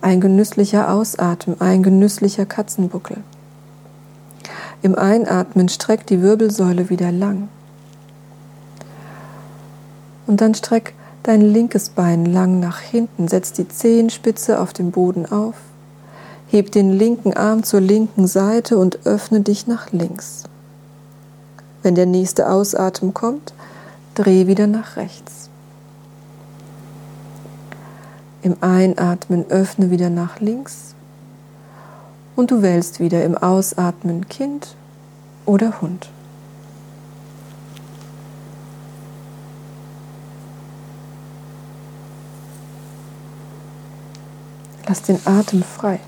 Ein 0.00 0.20
genüsslicher 0.20 0.92
Ausatmen, 0.92 1.60
ein 1.60 1.82
genüsslicher 1.82 2.46
Katzenbuckel. 2.46 3.18
Im 4.86 4.94
Einatmen 4.94 5.68
streck 5.68 6.06
die 6.06 6.22
Wirbelsäule 6.22 6.90
wieder 6.90 7.10
lang. 7.10 7.48
Und 10.28 10.40
dann 10.40 10.54
streck 10.54 10.94
dein 11.24 11.40
linkes 11.40 11.88
Bein 11.88 12.24
lang 12.24 12.60
nach 12.60 12.78
hinten, 12.78 13.26
setz 13.26 13.52
die 13.52 13.66
Zehenspitze 13.66 14.60
auf 14.60 14.72
dem 14.72 14.92
Boden 14.92 15.26
auf, 15.26 15.56
heb 16.46 16.70
den 16.70 16.96
linken 16.96 17.34
Arm 17.34 17.64
zur 17.64 17.80
linken 17.80 18.28
Seite 18.28 18.78
und 18.78 19.04
öffne 19.06 19.40
dich 19.40 19.66
nach 19.66 19.90
links. 19.90 20.44
Wenn 21.82 21.96
der 21.96 22.06
nächste 22.06 22.48
Ausatmen 22.48 23.12
kommt, 23.12 23.54
dreh 24.14 24.46
wieder 24.46 24.68
nach 24.68 24.94
rechts. 24.94 25.50
Im 28.42 28.56
Einatmen 28.60 29.46
öffne 29.50 29.90
wieder 29.90 30.10
nach 30.10 30.38
links 30.38 30.85
und 32.36 32.50
du 32.50 32.62
wählst 32.62 33.00
wieder 33.00 33.24
im 33.24 33.36
Ausatmen 33.36 34.28
Kind 34.28 34.76
oder 35.46 35.80
Hund. 35.80 36.10
Lass 44.86 45.02
den 45.02 45.18
Atem 45.24 45.64
frei. 45.64 45.98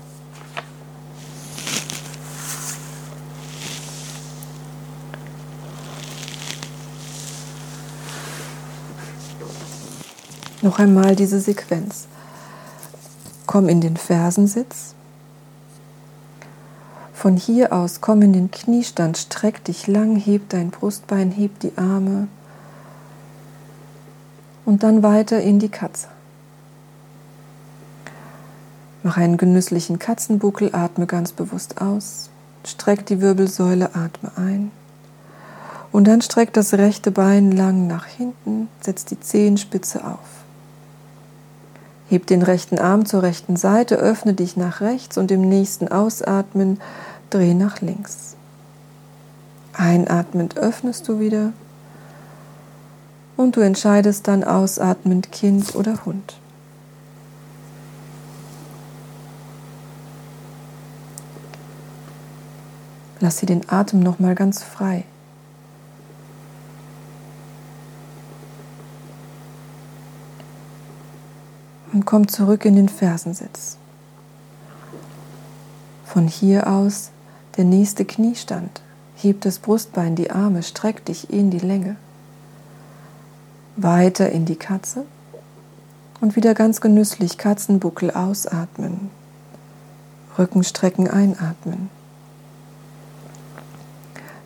Noch 10.61 10.77
einmal 10.77 11.15
diese 11.15 11.39
Sequenz. 11.39 12.07
Komm 13.45 13.67
in 13.67 13.81
den 13.81 13.97
Fersensitz. 13.97 14.93
Von 17.19 17.35
hier 17.35 17.73
aus 17.73 17.99
komm 17.99 18.21
in 18.21 18.31
den 18.31 18.49
Kniestand, 18.49 19.17
streck 19.17 19.61
dich 19.65 19.87
lang, 19.87 20.15
heb 20.15 20.47
dein 20.47 20.69
Brustbein, 20.69 21.31
heb 21.31 21.59
die 21.59 21.77
Arme 21.77 22.29
und 24.63 24.83
dann 24.83 25.03
weiter 25.03 25.41
in 25.41 25.59
die 25.59 25.67
Katze. 25.67 26.07
Mach 29.03 29.17
einen 29.17 29.35
genüsslichen 29.35 29.99
Katzenbuckel, 29.99 30.73
atme 30.73 31.07
ganz 31.07 31.33
bewusst 31.33 31.81
aus. 31.81 32.29
Streck 32.65 33.05
die 33.07 33.19
Wirbelsäule, 33.19 33.95
atme 33.95 34.31
ein. 34.37 34.71
Und 35.91 36.07
dann 36.07 36.21
streck 36.21 36.53
das 36.53 36.73
rechte 36.75 37.11
Bein 37.11 37.51
lang 37.51 37.85
nach 37.85 38.05
hinten, 38.05 38.69
setz 38.79 39.03
die 39.03 39.19
Zehenspitze 39.19 40.05
auf. 40.05 40.39
Heb 42.07 42.27
den 42.27 42.41
rechten 42.41 42.79
Arm 42.79 43.05
zur 43.05 43.23
rechten 43.23 43.57
Seite, 43.57 43.97
öffne 43.97 44.33
dich 44.33 44.57
nach 44.57 44.79
rechts 44.81 45.17
und 45.17 45.31
im 45.31 45.41
nächsten 45.41 45.89
Ausatmen 45.89 46.79
dreh 47.29 47.53
nach 47.53 47.81
links. 47.81 48.35
Einatmend 49.73 50.57
öffnest 50.57 51.07
du 51.07 51.19
wieder 51.19 51.53
und 53.37 53.55
du 53.55 53.61
entscheidest 53.61 54.27
dann 54.27 54.43
ausatmend 54.43 55.31
Kind 55.31 55.73
oder 55.75 56.05
Hund. 56.05 56.35
Lass 63.21 63.37
sie 63.37 63.45
den 63.45 63.69
Atem 63.69 63.99
noch 63.99 64.19
mal 64.19 64.35
ganz 64.35 64.63
frei. 64.63 65.03
Und 71.91 72.05
komm 72.05 72.27
zurück 72.27 72.65
in 72.65 72.75
den 72.75 72.87
Fersensitz. 72.87 73.77
Von 76.05 76.27
hier 76.27 76.67
aus 76.67 77.11
der 77.57 77.65
nächste 77.65 78.05
Kniestand. 78.05 78.81
Heb 79.15 79.41
das 79.41 79.59
Brustbein, 79.59 80.15
die 80.15 80.31
Arme, 80.31 80.63
streck 80.63 81.03
dich 81.05 81.29
in 81.31 81.51
die 81.51 81.59
Länge. 81.59 81.95
Weiter 83.75 84.29
in 84.31 84.45
die 84.45 84.55
Katze 84.55 85.05
und 86.21 86.35
wieder 86.35 86.53
ganz 86.53 86.81
genüsslich 86.81 87.37
Katzenbuckel 87.37 88.11
ausatmen. 88.11 89.09
Rückenstrecken 90.37 91.09
einatmen. 91.09 91.89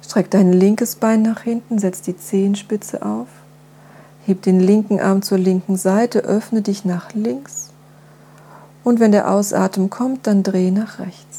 Streck 0.01 0.29
dein 0.31 0.53
linkes 0.53 0.95
Bein 0.95 1.23
nach 1.23 1.41
hinten, 1.41 1.79
setz 1.79 2.01
die 2.01 2.17
Zehenspitze 2.17 3.03
auf. 3.05 3.27
Heb 4.25 4.41
den 4.43 4.59
linken 4.59 4.99
Arm 4.99 5.21
zur 5.21 5.37
linken 5.37 5.75
Seite, 5.75 6.19
öffne 6.19 6.61
dich 6.61 6.85
nach 6.85 7.13
links. 7.13 7.71
Und 8.83 8.99
wenn 8.99 9.11
der 9.11 9.31
Ausatmen 9.31 9.89
kommt, 9.89 10.27
dann 10.27 10.43
dreh 10.43 10.71
nach 10.71 10.99
rechts. 10.99 11.32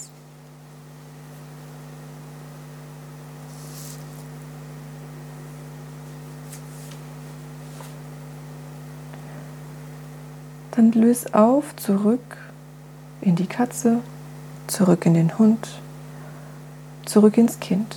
Dann 10.85 11.01
löse 11.01 11.35
auf, 11.35 11.75
zurück 11.77 12.37
in 13.23 13.37
die 13.37 13.47
Katze, 13.47 14.01
zurück 14.67 15.07
in 15.07 15.15
den 15.15 15.39
Hund, 15.39 15.81
zurück 17.07 17.39
ins 17.39 17.59
Kind. 17.59 17.97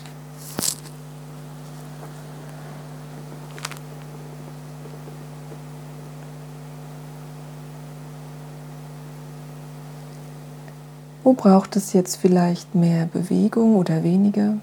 Wo 11.24 11.34
braucht 11.34 11.76
es 11.76 11.92
jetzt 11.92 12.16
vielleicht 12.16 12.74
mehr 12.74 13.08
Bewegung 13.08 13.76
oder 13.76 14.04
weniger? 14.04 14.54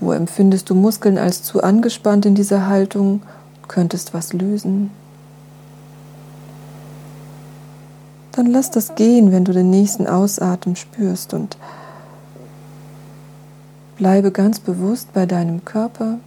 Wo 0.00 0.12
empfindest 0.12 0.68
du 0.68 0.74
Muskeln 0.74 1.16
als 1.16 1.42
zu 1.42 1.62
angespannt 1.62 2.26
in 2.26 2.34
dieser 2.34 2.66
Haltung? 2.66 3.22
Könntest 3.68 4.12
was 4.12 4.34
lösen? 4.34 4.90
Dann 8.36 8.46
lass 8.46 8.70
das 8.70 8.94
gehen, 8.96 9.32
wenn 9.32 9.46
du 9.46 9.52
den 9.52 9.70
nächsten 9.70 10.06
Ausatmen 10.06 10.76
spürst 10.76 11.32
und 11.32 11.56
bleibe 13.96 14.30
ganz 14.30 14.60
bewusst 14.60 15.14
bei 15.14 15.24
deinem 15.24 15.64
Körper, 15.64 16.18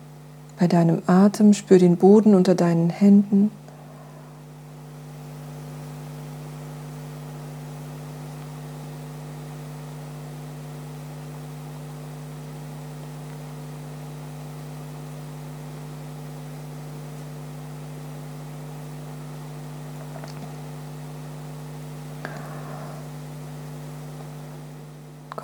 bei 0.60 0.66
deinem 0.66 1.04
Atem, 1.06 1.54
spür 1.54 1.78
den 1.78 1.98
Boden 1.98 2.34
unter 2.34 2.56
deinen 2.56 2.90
Händen. 2.90 3.52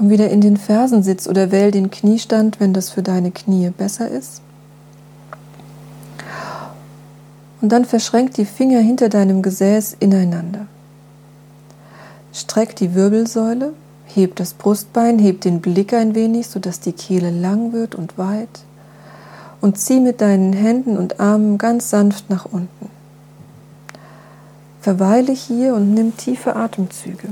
Wieder 0.10 0.30
in 0.30 0.41
den 0.41 0.58
Fersensitz 0.58 1.28
oder 1.28 1.51
wähl 1.51 1.72
den 1.72 1.91
Kniestand, 1.91 2.60
wenn 2.60 2.74
das 2.74 2.89
für 2.89 3.03
deine 3.03 3.32
Knie 3.32 3.70
besser 3.70 4.10
ist. 4.10 4.41
Und 7.62 7.70
dann 7.72 7.86
verschränk 7.86 8.34
die 8.34 8.45
Finger 8.45 8.80
hinter 8.80 9.10
deinem 9.10 9.41
Gesäß 9.41 9.97
ineinander. 9.99 10.68
Streck 12.34 12.76
die 12.76 12.93
Wirbelsäule, 12.93 13.74
heb 14.14 14.36
das 14.36 14.53
Brustbein, 14.53 15.20
heb 15.20 15.41
den 15.41 15.62
Blick 15.62 15.93
ein 15.93 16.16
wenig, 16.16 16.47
sodass 16.47 16.80
die 16.80 16.91
Kehle 16.91 17.32
lang 17.32 17.74
wird 17.74 17.95
und 17.95 18.18
weit. 18.18 18.49
Und 19.62 19.80
zieh 19.80 19.99
mit 19.99 20.22
deinen 20.22 20.53
Händen 20.53 20.97
und 20.97 21.20
Armen 21.20 21.58
ganz 21.58 21.89
sanft 21.89 22.30
nach 22.30 22.45
unten. 22.45 22.89
Verweile 24.82 25.32
hier 25.32 25.74
und 25.74 25.93
nimm 25.93 26.16
tiefe 26.16 26.56
Atemzüge. 26.56 27.30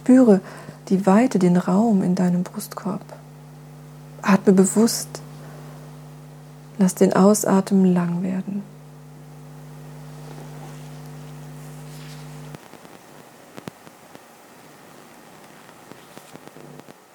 Spüre 0.00 0.40
die 0.88 1.04
Weite, 1.04 1.38
den 1.38 1.58
Raum 1.58 2.02
in 2.02 2.14
deinem 2.14 2.42
Brustkorb. 2.42 3.02
Atme 4.22 4.54
bewusst. 4.54 5.20
Lass 6.78 6.94
den 6.94 7.12
Ausatmen 7.12 7.92
lang 7.92 8.22
werden. 8.22 8.62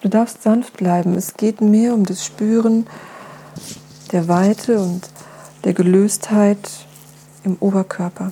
Du 0.01 0.09
darfst 0.09 0.43
sanft 0.43 0.77
bleiben. 0.77 1.15
Es 1.15 1.33
geht 1.33 1.59
mehr 1.59 1.95
um 1.95 2.05
das 2.05 2.23
Spüren 2.23 2.85
der 4.11 4.27
Weite 4.27 4.79
und 4.79 5.09
der 5.63 5.73
Gelöstheit 5.73 6.69
im 7.43 7.57
Oberkörper. 7.59 8.31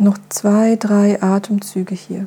Noch 0.00 0.16
zwei, 0.30 0.76
drei 0.76 1.22
Atemzüge 1.22 1.94
hier. 1.94 2.26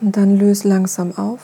Und 0.00 0.16
dann 0.16 0.36
löse 0.36 0.66
langsam 0.66 1.16
auf. 1.16 1.38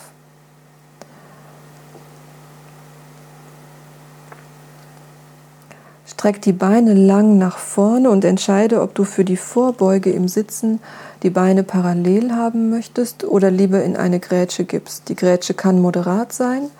Streck 6.04 6.42
die 6.42 6.52
Beine 6.52 6.94
lang 6.94 7.38
nach 7.38 7.58
vorne 7.58 8.10
und 8.10 8.24
entscheide, 8.24 8.82
ob 8.82 8.96
du 8.96 9.04
für 9.04 9.24
die 9.24 9.36
Vorbeuge 9.36 10.10
im 10.10 10.26
Sitzen 10.26 10.80
die 11.22 11.30
Beine 11.30 11.62
parallel 11.62 12.32
haben 12.32 12.70
möchtest 12.70 13.22
oder 13.22 13.52
lieber 13.52 13.84
in 13.84 13.96
eine 13.96 14.18
Grätsche 14.18 14.64
gibst. 14.64 15.08
Die 15.08 15.14
Grätsche 15.14 15.54
kann 15.54 15.80
moderat 15.80 16.32
sein 16.32 16.70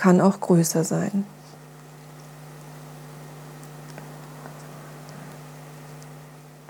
kann 0.00 0.22
auch 0.22 0.40
größer 0.40 0.82
sein. 0.82 1.26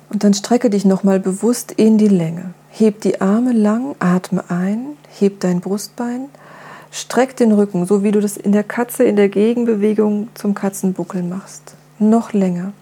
Und 0.09 0.25
dann 0.25 0.35
strecke 0.35 0.69
dich 0.69 0.85
nochmal 0.85 1.21
bewusst 1.21 1.71
in 1.71 1.97
die 1.97 2.09
Länge. 2.09 2.55
Heb 2.71 3.03
die 3.03 3.21
Arme 3.21 3.53
lang, 3.53 3.95
atme 4.01 4.43
ein, 4.49 4.97
heb 5.17 5.39
dein 5.39 5.61
Brustbein, 5.61 6.23
streck 6.91 7.37
den 7.37 7.53
Rücken, 7.53 7.87
so 7.87 8.03
wie 8.03 8.11
du 8.11 8.21
das 8.21 8.37
in 8.37 8.51
der 8.51 8.65
Katze 8.65 9.05
in 9.05 9.15
der 9.15 9.29
Gegenbewegung 9.29 10.31
zum 10.35 10.55
Katzenbuckel 10.55 11.23
machst. 11.23 11.77
Noch 12.01 12.33
länger. 12.33 12.73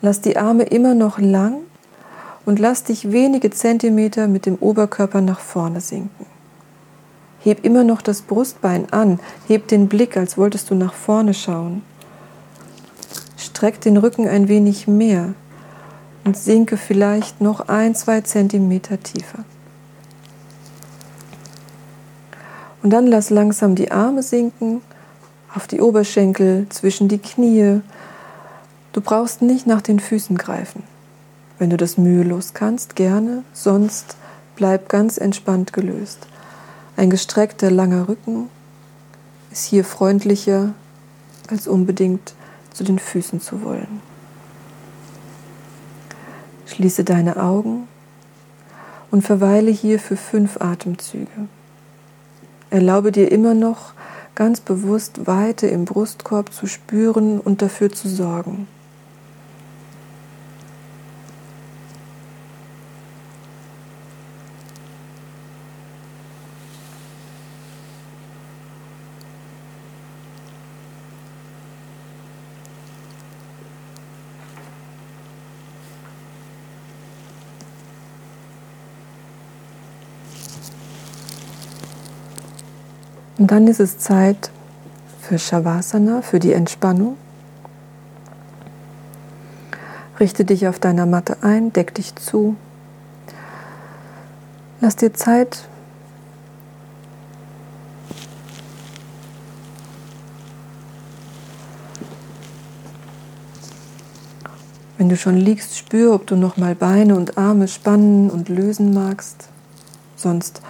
Lass 0.00 0.22
die 0.22 0.38
Arme 0.38 0.62
immer 0.62 0.94
noch 0.94 1.18
lang 1.18 1.58
und 2.46 2.58
lass 2.58 2.84
dich 2.84 3.12
wenige 3.12 3.50
Zentimeter 3.50 4.28
mit 4.28 4.46
dem 4.46 4.56
Oberkörper 4.56 5.20
nach 5.20 5.40
vorne 5.40 5.82
sinken. 5.82 6.31
Heb 7.42 7.64
immer 7.64 7.84
noch 7.84 8.02
das 8.02 8.22
Brustbein 8.22 8.92
an, 8.92 9.18
heb 9.48 9.68
den 9.68 9.88
Blick, 9.88 10.16
als 10.16 10.38
wolltest 10.38 10.70
du 10.70 10.74
nach 10.74 10.94
vorne 10.94 11.34
schauen. 11.34 11.82
Streck 13.36 13.80
den 13.80 13.96
Rücken 13.96 14.28
ein 14.28 14.48
wenig 14.48 14.86
mehr 14.86 15.34
und 16.24 16.36
sinke 16.36 16.76
vielleicht 16.76 17.40
noch 17.40 17.68
ein, 17.68 17.94
zwei 17.94 18.20
Zentimeter 18.20 19.00
tiefer. 19.02 19.44
Und 22.82 22.90
dann 22.90 23.06
lass 23.06 23.30
langsam 23.30 23.74
die 23.74 23.92
Arme 23.92 24.22
sinken, 24.22 24.80
auf 25.54 25.66
die 25.66 25.80
Oberschenkel, 25.80 26.66
zwischen 26.70 27.08
die 27.08 27.18
Knie. 27.18 27.80
Du 28.92 29.00
brauchst 29.00 29.42
nicht 29.42 29.66
nach 29.66 29.82
den 29.82 30.00
Füßen 30.00 30.36
greifen. 30.36 30.82
Wenn 31.58 31.70
du 31.70 31.76
das 31.76 31.98
mühelos 31.98 32.54
kannst, 32.54 32.96
gerne, 32.96 33.44
sonst 33.52 34.16
bleib 34.56 34.88
ganz 34.88 35.18
entspannt 35.18 35.72
gelöst. 35.72 36.26
Ein 36.96 37.10
gestreckter 37.10 37.70
langer 37.70 38.08
Rücken 38.08 38.48
ist 39.50 39.64
hier 39.64 39.84
freundlicher, 39.84 40.74
als 41.48 41.66
unbedingt 41.66 42.34
zu 42.72 42.84
den 42.84 42.98
Füßen 42.98 43.40
zu 43.40 43.62
wollen. 43.62 44.00
Schließe 46.66 47.04
deine 47.04 47.36
Augen 47.36 47.88
und 49.10 49.22
verweile 49.22 49.70
hier 49.70 49.98
für 49.98 50.16
fünf 50.16 50.60
Atemzüge. 50.60 51.48
Erlaube 52.70 53.12
dir 53.12 53.30
immer 53.30 53.54
noch 53.54 53.92
ganz 54.34 54.60
bewusst 54.60 55.26
Weite 55.26 55.66
im 55.66 55.84
Brustkorb 55.84 56.52
zu 56.52 56.66
spüren 56.66 57.38
und 57.38 57.60
dafür 57.60 57.92
zu 57.92 58.08
sorgen. 58.08 58.66
Und 83.42 83.50
dann 83.50 83.66
ist 83.66 83.80
es 83.80 83.98
Zeit 83.98 84.52
für 85.20 85.36
Shavasana, 85.36 86.22
für 86.22 86.38
die 86.38 86.52
Entspannung. 86.52 87.16
Richte 90.20 90.44
dich 90.44 90.68
auf 90.68 90.78
deiner 90.78 91.06
Matte 91.06 91.38
ein, 91.40 91.72
deck 91.72 91.92
dich 91.92 92.14
zu. 92.14 92.54
Lass 94.80 94.94
dir 94.94 95.12
Zeit, 95.12 95.64
Wenn 104.98 105.08
du 105.08 105.16
schon 105.16 105.36
liegst, 105.36 105.76
spür, 105.76 106.14
ob 106.14 106.28
du 106.28 106.36
noch 106.36 106.58
mal 106.58 106.76
Beine 106.76 107.16
und 107.16 107.36
Arme 107.36 107.66
spannen 107.66 108.30
und 108.30 108.48
lösen 108.48 108.94
magst. 108.94 109.48
Sonst 110.14 110.62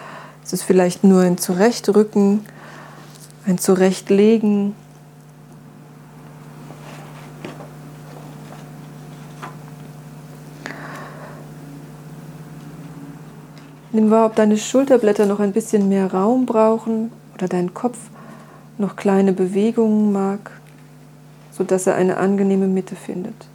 ist 0.43 0.55
es 0.55 0.63
vielleicht 0.63 1.05
nur 1.05 1.21
ein 1.21 1.37
Zurechtrücken 1.37 2.47
ein 3.47 3.59
Zurechtlegen. 3.59 4.75
Nimm 13.95 14.11
wahr, 14.11 14.27
ob 14.27 14.37
deine 14.37 14.57
Schulterblätter 14.57 15.27
noch 15.27 15.41
ein 15.41 15.53
bisschen 15.53 15.89
mehr 15.89 16.13
Raum 16.13 16.47
brauchen 16.47 17.13
oder 17.35 17.47
dein 17.47 17.75
Kopf 17.75 17.99
noch 18.79 18.97
kleine 18.97 19.33
Bewegungen 19.33 20.13
mag, 20.13 20.51
sodass 21.51 21.87
er 21.87 21.97
eine 21.97 22.17
angenehme 22.17 22.69
Mitte 22.69 22.97
findet. 22.97 23.52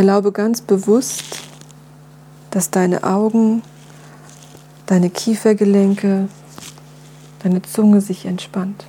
Erlaube 0.00 0.32
ganz 0.32 0.62
bewusst, 0.62 1.42
dass 2.50 2.70
deine 2.70 3.04
Augen, 3.04 3.60
deine 4.86 5.10
Kiefergelenke, 5.10 6.26
deine 7.42 7.60
Zunge 7.60 8.00
sich 8.00 8.24
entspannt. 8.24 8.86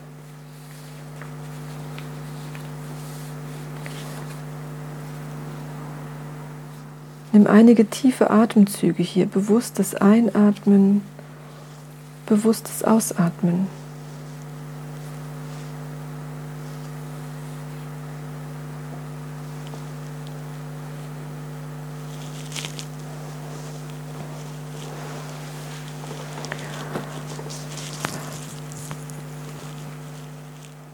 Nimm 7.33 7.45
einige 7.45 7.87
tiefe 7.87 8.29
Atemzüge 8.29 9.03
hier, 9.03 9.25
bewusstes 9.25 9.95
Einatmen, 9.95 11.01
bewusstes 12.25 12.85
Ausatmen. 12.85 13.67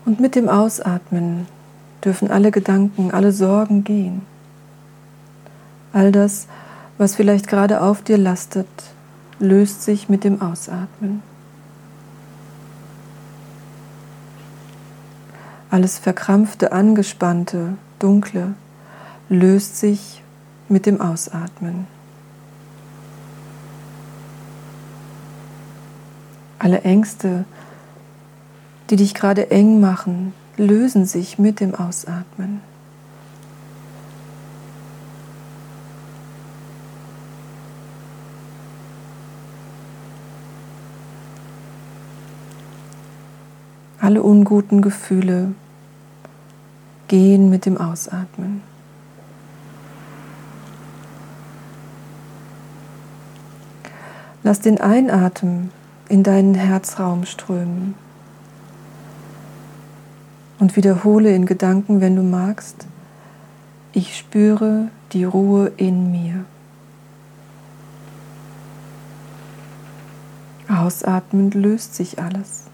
Und 0.07 0.21
mit 0.21 0.35
dem 0.35 0.47
Ausatmen 0.47 1.47
dürfen 2.01 2.31
alle 2.31 2.49
Gedanken, 2.49 3.11
alle 3.11 3.33
Sorgen 3.33 3.83
gehen. 3.83 4.21
All 5.91 6.13
das, 6.13 6.47
was 6.97 7.15
vielleicht 7.15 7.49
gerade 7.49 7.81
auf 7.81 8.03
dir 8.03 8.17
lastet, 8.17 8.69
löst 9.39 9.83
sich 9.83 10.07
mit 10.07 10.23
dem 10.23 10.41
Ausatmen. 10.41 11.21
Alles 15.69 15.97
Verkrampfte, 15.99 16.71
Angespannte, 16.71 17.73
Dunkle 17.99 18.53
löst 19.27 19.75
sich 19.75 20.23
mit 20.69 20.85
dem 20.85 21.01
Ausatmen. 21.01 21.85
Alle 26.59 26.83
Ängste, 26.83 27.43
die 28.89 28.95
dich 28.95 29.13
gerade 29.13 29.51
eng 29.51 29.79
machen, 29.79 30.33
lösen 30.55 31.05
sich 31.05 31.37
mit 31.37 31.59
dem 31.59 31.75
Ausatmen. 31.75 32.61
Alle 43.99 44.23
unguten 44.23 44.81
Gefühle 44.81 45.53
gehen 47.09 47.49
mit 47.49 47.65
dem 47.65 47.77
Ausatmen. 47.77 48.61
Lass 54.43 54.61
den 54.61 54.79
Einatmen 54.79 55.71
in 56.07 56.23
deinen 56.23 56.53
Herzraum 56.53 57.25
strömen 57.25 57.95
und 60.59 60.75
wiederhole 60.75 61.33
in 61.33 61.45
Gedanken, 61.45 62.01
wenn 62.01 62.15
du 62.15 62.23
magst, 62.23 62.87
ich 63.93 64.17
spüre 64.17 64.89
die 65.13 65.23
Ruhe 65.23 65.71
in 65.77 66.11
mir. 66.11 66.45
Ausatmend 70.69 71.53
löst 71.53 71.95
sich 71.95 72.19
alles. 72.19 72.65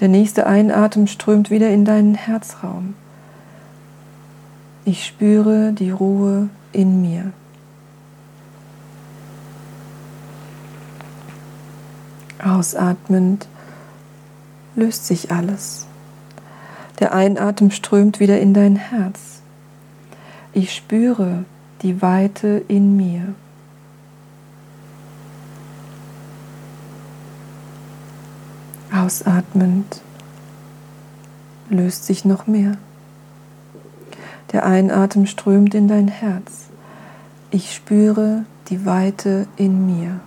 Der 0.00 0.08
nächste 0.08 0.46
Einatmen 0.46 1.08
strömt 1.08 1.50
wieder 1.50 1.70
in 1.70 1.84
deinen 1.84 2.14
Herzraum. 2.14 2.94
Ich 4.84 5.04
spüre 5.04 5.72
die 5.72 5.90
Ruhe 5.90 6.48
in 6.72 7.02
mir. 7.02 7.32
Ausatmend 12.42 13.48
löst 14.76 15.06
sich 15.06 15.32
alles. 15.32 15.87
Der 16.98 17.14
Einatmen 17.14 17.70
strömt 17.70 18.18
wieder 18.18 18.40
in 18.40 18.54
dein 18.54 18.76
Herz. 18.76 19.42
Ich 20.52 20.74
spüre 20.74 21.44
die 21.82 22.02
Weite 22.02 22.62
in 22.66 22.96
mir. 22.96 23.34
Ausatmend 28.92 30.00
löst 31.68 32.04
sich 32.06 32.24
noch 32.24 32.46
mehr. 32.46 32.72
Der 34.52 34.66
Einatmen 34.66 35.26
strömt 35.26 35.74
in 35.74 35.86
dein 35.86 36.08
Herz. 36.08 36.68
Ich 37.50 37.74
spüre 37.74 38.44
die 38.70 38.86
Weite 38.86 39.46
in 39.56 39.86
mir. 39.86 40.20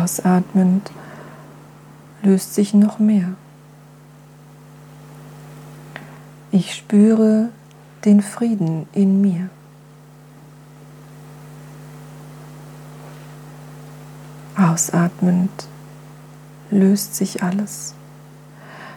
Ausatmend 0.00 0.90
löst 2.22 2.54
sich 2.54 2.72
noch 2.72 2.98
mehr. 2.98 3.34
Ich 6.50 6.74
spüre 6.74 7.50
den 8.06 8.22
Frieden 8.22 8.88
in 8.92 9.20
mir. 9.20 9.50
Ausatmend 14.56 15.50
löst 16.70 17.14
sich 17.14 17.42
alles. 17.42 17.94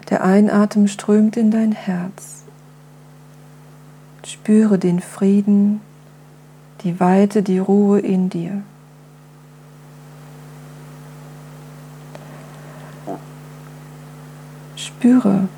Der 0.10 0.24
Einatmen 0.24 0.88
strömt 0.88 1.36
in 1.36 1.51
dein 1.51 1.74
Herz. 1.74 2.43
Spüre 4.26 4.80
den 4.80 5.01
Frieden, 5.01 5.82
die 6.86 7.01
Weite, 7.01 7.43
die 7.43 7.60
Ruhe 7.60 7.99
in 7.99 8.30
dir. 8.30 8.64
Spüre 15.04 15.49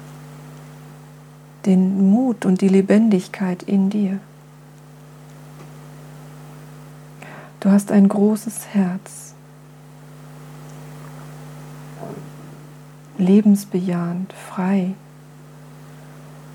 den 1.68 2.10
Mut 2.10 2.46
und 2.46 2.62
die 2.62 2.68
Lebendigkeit 2.68 3.62
in 3.62 3.92
dir. 3.92 4.18
Du 7.60 7.70
hast 7.70 7.92
ein 7.92 8.10
großes 8.10 8.70
Herz, 8.74 9.36
lebensbejahend, 13.20 14.34
frei, 14.34 14.96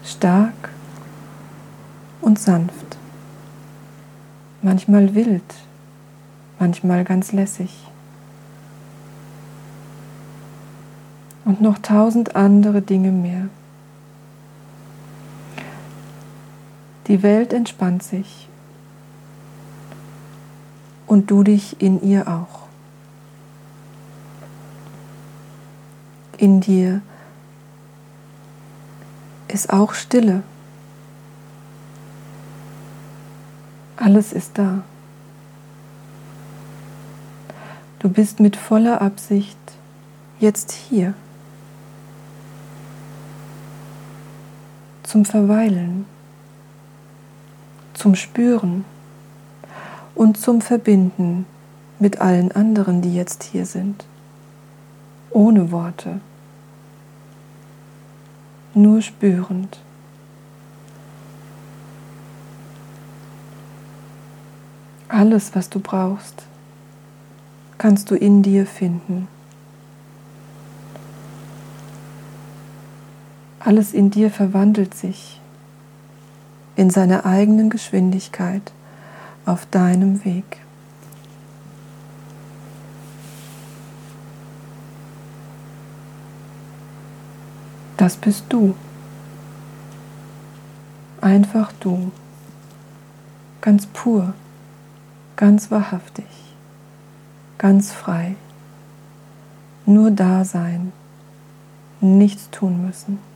stark 0.05 0.70
und 2.20 2.41
sanft, 2.41 2.99
manchmal 4.62 5.14
wild, 5.14 5.55
manchmal 6.59 7.05
ganz 7.05 7.30
lässig. 7.30 7.86
Und 11.45 11.61
noch 11.61 11.78
tausend 11.78 12.36
andere 12.36 12.82
Dinge 12.82 13.11
mehr. 13.11 13.49
Die 17.07 17.22
Welt 17.22 17.53
entspannt 17.53 18.03
sich 18.03 18.49
und 21.07 21.30
du 21.30 21.43
dich 21.43 21.82
in 21.82 22.03
ihr 22.03 22.28
auch. 22.28 22.68
In 26.36 26.61
dir 26.61 27.03
ist 29.49 29.72
auch 29.72 29.93
Stille. 29.95 30.45
Alles 33.97 34.32
ist 34.32 34.57
da. 34.57 34.82
Du 37.99 38.09
bist 38.09 38.41
mit 38.41 38.57
voller 38.57 39.03
Absicht 39.03 39.59
jetzt 40.38 40.70
hier. 40.72 41.14
Zum 45.11 45.24
Verweilen, 45.24 46.06
zum 47.94 48.14
Spüren 48.14 48.84
und 50.14 50.38
zum 50.38 50.61
Verbinden 50.61 51.46
mit 51.98 52.20
allen 52.20 52.52
anderen, 52.52 53.02
die 53.02 53.12
jetzt 53.12 53.42
hier 53.42 53.66
sind. 53.66 54.04
Ohne 55.30 55.72
Worte. 55.72 56.20
Nur 58.72 59.02
spürend. 59.02 59.80
Alles, 65.08 65.56
was 65.56 65.68
du 65.68 65.80
brauchst, 65.80 66.44
kannst 67.78 68.12
du 68.12 68.14
in 68.14 68.44
dir 68.44 68.64
finden. 68.64 69.26
Alles 73.61 73.92
in 73.92 74.11
dir 74.11 74.30
verwandelt 74.30 74.94
sich 74.94 75.40
in 76.74 76.90
seiner 76.90 77.24
eigenen 77.24 77.70
Geschwindigkeit 77.70 78.72
auf 79.46 79.66
deinem 79.66 80.24
Weg. 80.24 80.58
Das 87.96 88.16
bist 88.16 88.46
du. 88.48 88.74
Einfach 91.20 91.70
du. 91.78 92.11
Ganz 93.61 93.86
pur, 93.86 94.34
ganz 95.36 95.70
wahrhaftig 95.70 96.26
ganz 97.61 97.92
frei. 97.92 98.36
Nur 99.84 100.11
da 100.11 100.46
sein, 100.46 100.92
nichts 102.00 102.48
tun 102.50 102.86
müssen. 102.86 103.30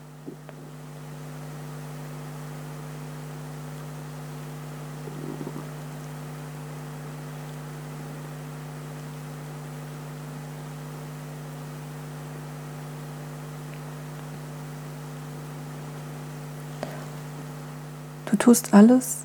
Tust 18.44 18.74
alles, 18.74 19.20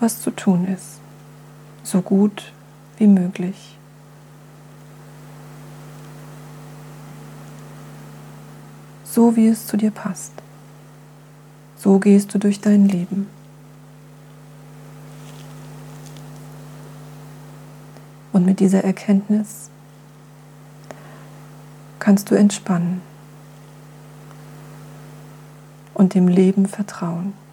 was 0.00 0.20
zu 0.20 0.32
tun 0.32 0.66
ist, 0.66 0.98
so 1.84 2.02
gut 2.02 2.52
wie 2.98 3.06
möglich. 3.06 3.78
so 9.14 9.36
wie 9.36 9.46
es 9.46 9.68
zu 9.68 9.76
dir 9.76 9.92
passt. 9.92 10.32
So 11.76 12.00
gehst 12.00 12.34
du 12.34 12.38
durch 12.38 12.60
dein 12.60 12.88
Leben. 12.88 13.28
Und 18.32 18.44
mit 18.44 18.58
dieser 18.58 18.82
Erkenntnis 18.82 19.70
kannst 22.00 22.28
du 22.28 22.34
entspannen 22.34 23.02
und 25.94 26.14
dem 26.14 26.26
Leben 26.26 26.66
vertrauen. 26.66 27.43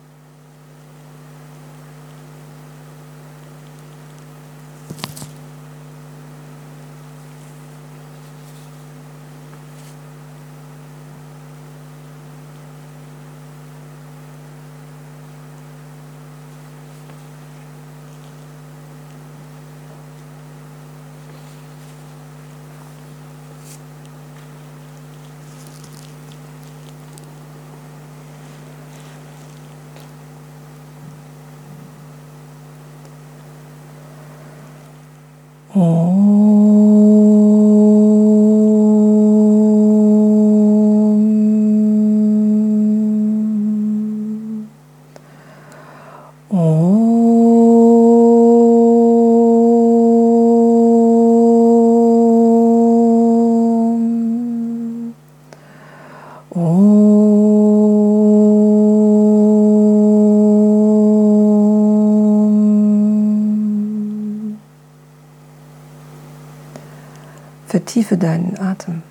Vertiefe 67.92 68.16
deinen 68.18 68.58
Atem. 68.58 69.04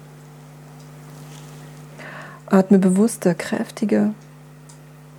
Atme 2.47 2.79
bewusster, 2.79 3.35
kräftiger. 3.35 4.15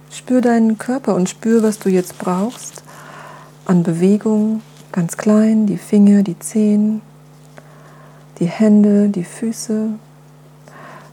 Spür 0.10 0.42
deinen 0.42 0.80
Körper 0.80 1.14
und 1.14 1.30
spür, 1.30 1.62
was 1.62 1.78
du 1.78 1.90
jetzt 1.90 2.18
brauchst 2.18 2.82
an 3.66 3.84
Bewegung, 3.84 4.64
ganz 4.92 5.16
klein, 5.16 5.68
die 5.68 5.78
Finger, 5.78 6.24
die 6.24 6.40
Zehen, 6.40 7.04
die 8.40 8.48
Hände, 8.48 9.10
die 9.10 9.24
Füße, 9.24 9.90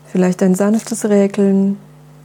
vielleicht 0.07 0.43
ein 0.43 0.55
sanftes 0.55 1.05
Räkeln, 1.05 1.77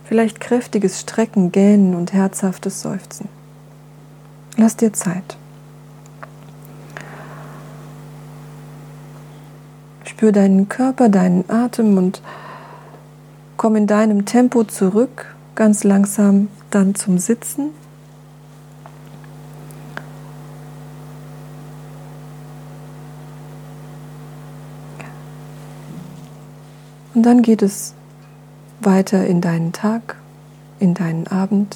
vielleicht 0.05 0.39
kräftiges 0.39 1.01
Strecken, 1.01 1.51
Gähnen 1.51 1.95
und 1.95 2.13
herzhaftes 2.13 2.81
Seufzen. 2.81 3.27
Lass 4.55 4.77
dir 4.77 4.93
Zeit. 4.93 5.35
Spür 10.23 10.31
deinen 10.31 10.69
Körper, 10.69 11.09
deinen 11.09 11.49
Atem 11.49 11.97
und 11.97 12.21
komm 13.57 13.75
in 13.75 13.87
deinem 13.87 14.23
Tempo 14.23 14.63
zurück, 14.63 15.35
ganz 15.53 15.83
langsam 15.83 16.47
dann 16.69 16.95
zum 16.95 17.17
Sitzen. 17.17 17.71
Und 27.13 27.23
dann 27.23 27.41
geht 27.41 27.61
es 27.61 27.93
weiter 28.79 29.27
in 29.27 29.41
deinen 29.41 29.73
Tag, 29.73 30.15
in 30.79 30.93
deinen 30.93 31.27
Abend. 31.27 31.75